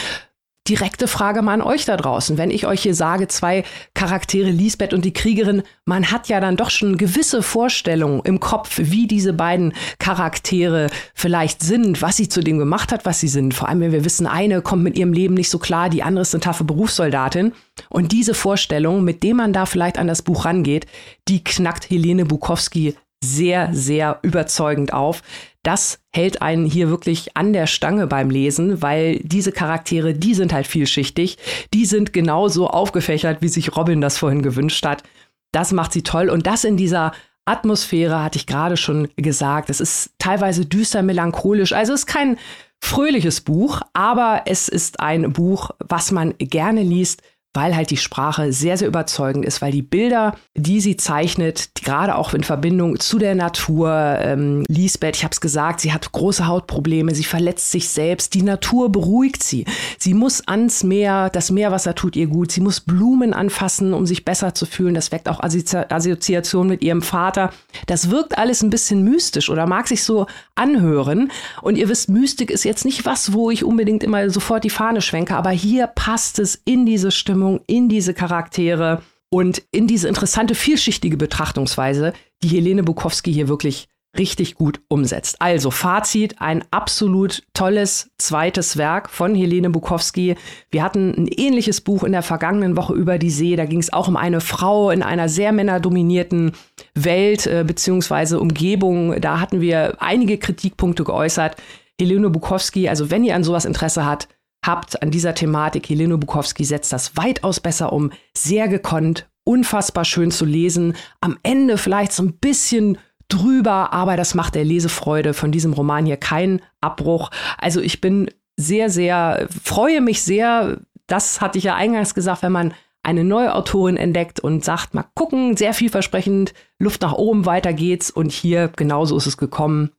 [0.68, 2.38] direkte Frage mal an euch da draußen.
[2.38, 3.64] Wenn ich euch hier sage, zwei
[3.94, 8.80] Charaktere, Lisbeth und die Kriegerin, man hat ja dann doch schon gewisse Vorstellungen im Kopf,
[8.82, 13.54] wie diese beiden Charaktere vielleicht sind, was sie zu dem gemacht hat, was sie sind.
[13.54, 16.22] Vor allem, wenn wir wissen, eine kommt mit ihrem Leben nicht so klar, die andere
[16.22, 17.54] ist eine taffe Berufssoldatin.
[17.90, 20.88] Und diese Vorstellung, mit dem man da vielleicht an das Buch rangeht,
[21.28, 25.24] die knackt Helene Bukowski sehr, sehr überzeugend auf.
[25.64, 30.54] Das hält einen hier wirklich an der Stange beim Lesen, weil diese Charaktere, die sind
[30.54, 31.38] halt vielschichtig,
[31.74, 35.04] die sind genauso aufgefächert, wie sich Robin das vorhin gewünscht hat.
[35.52, 37.12] Das macht sie toll und das in dieser
[37.46, 39.70] Atmosphäre hatte ich gerade schon gesagt.
[39.70, 42.38] Es ist teilweise düster melancholisch, also es ist kein
[42.80, 47.22] fröhliches Buch, aber es ist ein Buch, was man gerne liest,
[47.58, 52.16] weil halt die Sprache sehr, sehr überzeugend ist, weil die Bilder, die sie zeichnet, gerade
[52.16, 53.90] auch in Verbindung zu der Natur,
[54.22, 58.44] ähm, Lisbeth, ich habe es gesagt, sie hat große Hautprobleme, sie verletzt sich selbst, die
[58.44, 59.66] Natur beruhigt sie.
[59.98, 64.24] Sie muss ans Meer, das Meerwasser tut ihr gut, sie muss Blumen anfassen, um sich
[64.24, 67.50] besser zu fühlen, das weckt auch Assoziation mit ihrem Vater.
[67.88, 71.32] Das wirkt alles ein bisschen mystisch oder mag sich so anhören.
[71.64, 75.02] Und ihr wisst, Mystik ist jetzt nicht was, wo ich unbedingt immer sofort die Fahne
[75.02, 80.08] schwenke, aber hier passt es in diese Stimmung Wahrnehmung, in diese Charaktere und in diese
[80.08, 83.88] interessante, vielschichtige Betrachtungsweise, die Helene Bukowski hier wirklich
[84.18, 85.42] richtig gut umsetzt.
[85.42, 90.36] Also Fazit, ein absolut tolles zweites Werk von Helene Bukowski.
[90.72, 93.56] Wir hatten ein ähnliches Buch in der vergangenen Woche über die See.
[93.56, 96.54] Da ging es auch um eine Frau in einer sehr männerdominierten
[96.96, 98.38] Welt äh, bzw.
[98.38, 99.20] Umgebung.
[99.22, 101.58] Da hatten wir einige Kritikpunkte geäußert.
[102.00, 104.30] Helene Bukowski, also wenn ihr an sowas Interesse habt,
[104.68, 105.90] habt an dieser Thematik.
[105.90, 108.12] Helene Bukowski setzt das weitaus besser um.
[108.36, 110.96] Sehr gekonnt, unfassbar schön zu lesen.
[111.22, 112.98] Am Ende vielleicht so ein bisschen
[113.30, 117.32] drüber, aber das macht der Lesefreude von diesem Roman hier keinen Abbruch.
[117.58, 122.52] Also ich bin sehr, sehr, freue mich sehr, das hatte ich ja eingangs gesagt, wenn
[122.52, 127.72] man eine neue Autorin entdeckt und sagt, mal gucken, sehr vielversprechend, Luft nach oben, weiter
[127.72, 128.12] geht's.
[128.12, 129.92] Und hier genauso ist es gekommen.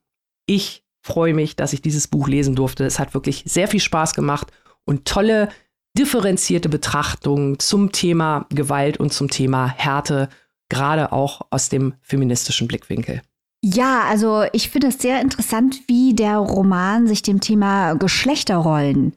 [0.45, 2.85] Ich freue mich, dass ich dieses Buch lesen durfte.
[2.85, 4.53] Es hat wirklich sehr viel Spaß gemacht
[4.85, 5.49] und tolle,
[5.97, 10.29] differenzierte Betrachtungen zum Thema Gewalt und zum Thema Härte,
[10.69, 13.23] gerade auch aus dem feministischen Blickwinkel.
[13.65, 19.17] Ja, also ich finde es sehr interessant, wie der Roman sich dem Thema Geschlechterrollen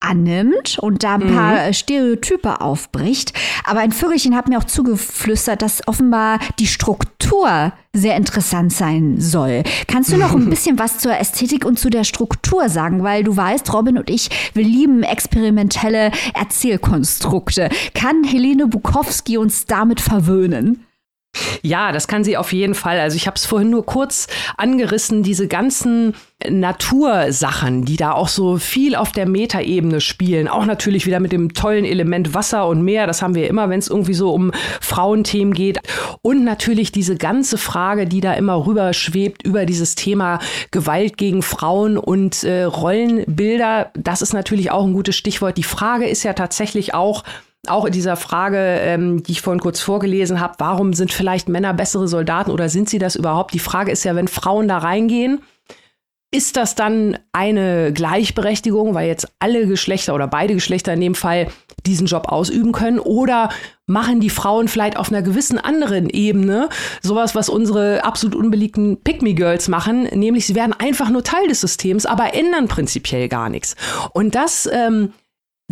[0.00, 1.72] annimmt und da ein paar mhm.
[1.72, 3.32] Stereotype aufbricht.
[3.64, 9.62] Aber ein Vögelchen hat mir auch zugeflüstert, dass offenbar die Struktur sehr interessant sein soll.
[9.86, 13.02] Kannst du noch ein bisschen was zur Ästhetik und zu der Struktur sagen?
[13.02, 17.68] Weil du weißt, Robin und ich, wir lieben experimentelle Erzählkonstrukte.
[17.94, 20.86] Kann Helene Bukowski uns damit verwöhnen?
[21.62, 22.98] Ja, das kann sie auf jeden Fall.
[22.98, 24.26] Also ich habe es vorhin nur kurz
[24.56, 26.14] angerissen, diese ganzen
[26.48, 30.48] Natursachen, die da auch so viel auf der Metaebene spielen.
[30.48, 33.06] Auch natürlich wieder mit dem tollen Element Wasser und Meer.
[33.06, 35.80] Das haben wir immer, wenn es irgendwie so um Frauenthemen geht.
[36.22, 41.42] Und natürlich diese ganze Frage, die da immer rüber schwebt über dieses Thema Gewalt gegen
[41.42, 43.90] Frauen und äh, Rollenbilder.
[43.94, 45.58] Das ist natürlich auch ein gutes Stichwort.
[45.58, 47.22] Die Frage ist ja tatsächlich auch,
[47.66, 51.74] auch in dieser Frage, ähm, die ich vorhin kurz vorgelesen habe, warum sind vielleicht Männer
[51.74, 53.52] bessere Soldaten oder sind sie das überhaupt?
[53.52, 55.40] Die Frage ist ja, wenn Frauen da reingehen,
[56.32, 61.48] ist das dann eine Gleichberechtigung, weil jetzt alle Geschlechter oder beide Geschlechter in dem Fall
[61.86, 63.00] diesen Job ausüben können?
[63.00, 63.48] Oder
[63.86, 66.68] machen die Frauen vielleicht auf einer gewissen anderen Ebene
[67.02, 72.06] sowas, was unsere absolut unbeliebten Pick-Me-Girls machen, nämlich sie werden einfach nur Teil des Systems,
[72.06, 73.74] aber ändern prinzipiell gar nichts.
[74.12, 75.12] Und das ähm,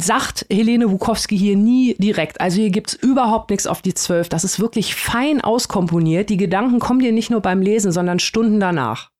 [0.01, 2.41] sagt Helene Wukowski hier nie direkt.
[2.41, 4.29] Also hier gibt's überhaupt nichts auf die Zwölf.
[4.29, 6.31] Das ist wirklich fein auskomponiert.
[6.31, 9.11] Die Gedanken kommen dir nicht nur beim Lesen, sondern Stunden danach.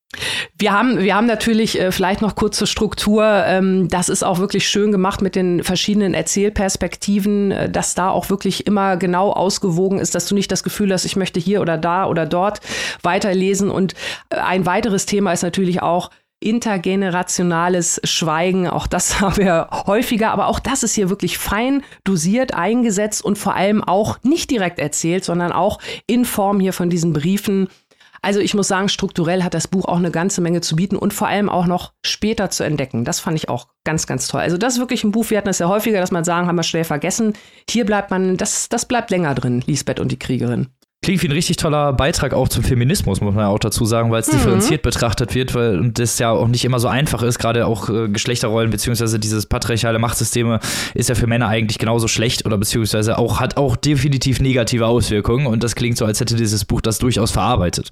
[0.57, 3.23] Wir haben, wir haben natürlich äh, vielleicht noch kurz zur Struktur.
[3.23, 8.29] Ähm, das ist auch wirklich schön gemacht mit den verschiedenen Erzählperspektiven, äh, dass da auch
[8.31, 11.77] wirklich immer genau ausgewogen ist, dass du nicht das Gefühl hast, ich möchte hier oder
[11.77, 12.59] da oder dort
[13.03, 13.69] weiterlesen.
[13.69, 13.93] Und
[14.29, 16.09] äh, ein weiteres Thema ist natürlich auch,
[16.39, 18.67] intergenerationales Schweigen.
[18.67, 23.37] Auch das haben wir häufiger, aber auch das ist hier wirklich fein dosiert eingesetzt und
[23.37, 27.67] vor allem auch nicht direkt erzählt, sondern auch in Form hier von diesen Briefen.
[28.21, 31.13] Also ich muss sagen, strukturell hat das Buch auch eine ganze Menge zu bieten und
[31.13, 33.05] vor allem auch noch später zu entdecken.
[33.05, 34.41] Das fand ich auch ganz, ganz toll.
[34.41, 36.57] Also das ist wirklich ein Buch, wir hatten es ja häufiger, dass man sagen, haben
[36.57, 37.33] wir schnell vergessen.
[37.69, 40.67] Hier bleibt man, das, das bleibt länger drin, Lisbeth und die Kriegerin.
[41.09, 44.11] Klingt wie ein richtig toller Beitrag auch zum Feminismus, muss man ja auch dazu sagen,
[44.11, 44.33] weil es mhm.
[44.33, 47.39] differenziert betrachtet wird, weil das ja auch nicht immer so einfach ist.
[47.39, 50.59] Gerade auch äh, Geschlechterrollen beziehungsweise dieses patriarchale Machtsysteme
[50.93, 55.47] ist ja für Männer eigentlich genauso schlecht oder beziehungsweise auch hat auch definitiv negative Auswirkungen.
[55.47, 57.91] Und das klingt so, als hätte dieses Buch das durchaus verarbeitet.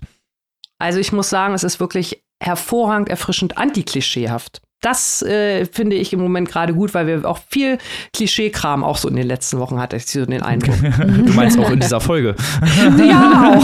[0.78, 6.20] Also ich muss sagen, es ist wirklich hervorragend, erfrischend, antiklischeehaft das äh, finde ich im
[6.20, 7.78] Moment gerade gut, weil wir auch viel
[8.14, 10.76] Klischeekram auch so in den letzten Wochen hatte ich so den Eindruck.
[11.00, 12.36] du meinst auch in dieser Folge.
[12.98, 13.64] ja auch.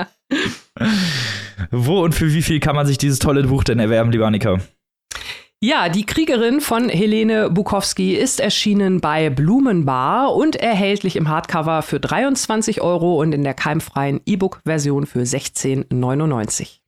[1.70, 4.58] Wo und für wie viel kann man sich dieses tolle Buch denn erwerben, lieber Annika?
[5.60, 11.98] Ja, die Kriegerin von Helene Bukowski ist erschienen bei Blumenbar und erhältlich im Hardcover für
[11.98, 16.80] 23 Euro und in der keimfreien E-Book-Version für 16,99.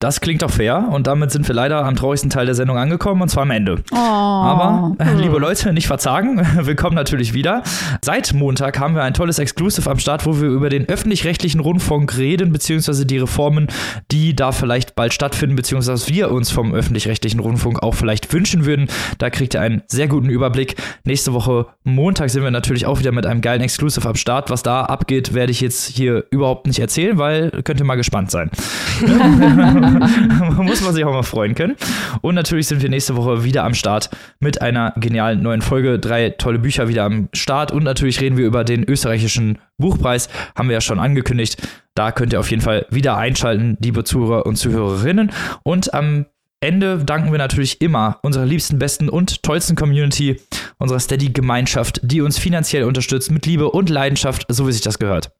[0.00, 3.20] Das klingt doch fair und damit sind wir leider am traurigsten Teil der Sendung angekommen
[3.20, 3.82] und zwar am Ende.
[3.90, 3.96] Oh.
[3.96, 7.64] Aber, äh, liebe Leute, nicht verzagen, willkommen natürlich wieder.
[8.00, 12.16] Seit Montag haben wir ein tolles Exclusive am Start, wo wir über den öffentlich-rechtlichen Rundfunk
[12.16, 13.66] reden, beziehungsweise die Reformen,
[14.12, 18.86] die da vielleicht bald stattfinden, beziehungsweise wir uns vom öffentlich-rechtlichen Rundfunk auch vielleicht wünschen würden.
[19.18, 20.76] Da kriegt ihr einen sehr guten Überblick.
[21.02, 24.48] Nächste Woche Montag sind wir natürlich auch wieder mit einem geilen Exclusive am Start.
[24.48, 28.30] Was da abgeht, werde ich jetzt hier überhaupt nicht erzählen, weil könnt ihr mal gespannt
[28.30, 28.52] sein.
[30.62, 31.76] muss man sich auch mal freuen können.
[32.20, 34.10] Und natürlich sind wir nächste Woche wieder am Start
[34.40, 35.98] mit einer genialen neuen Folge.
[35.98, 37.72] Drei tolle Bücher wieder am Start.
[37.72, 40.28] Und natürlich reden wir über den österreichischen Buchpreis.
[40.56, 41.60] Haben wir ja schon angekündigt.
[41.94, 45.32] Da könnt ihr auf jeden Fall wieder einschalten, liebe Zuhörer und Zuhörerinnen.
[45.62, 46.26] Und am
[46.60, 50.40] Ende danken wir natürlich immer unserer liebsten, besten und tollsten Community,
[50.78, 55.30] unserer Steady-Gemeinschaft, die uns finanziell unterstützt mit Liebe und Leidenschaft, so wie sich das gehört.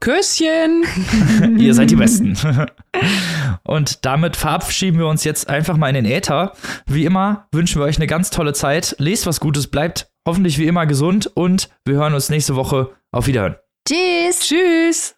[0.00, 0.84] Küsschen!
[1.58, 2.36] Ihr seid die Besten.
[3.64, 6.52] Und damit verabschieden wir uns jetzt einfach mal in den Äther.
[6.86, 8.94] Wie immer wünschen wir euch eine ganz tolle Zeit.
[8.98, 12.90] Lest was Gutes, bleibt hoffentlich wie immer gesund und wir hören uns nächste Woche.
[13.12, 13.56] Auf Wiederhören.
[13.86, 14.40] Tschüss.
[14.40, 15.14] Tschüss.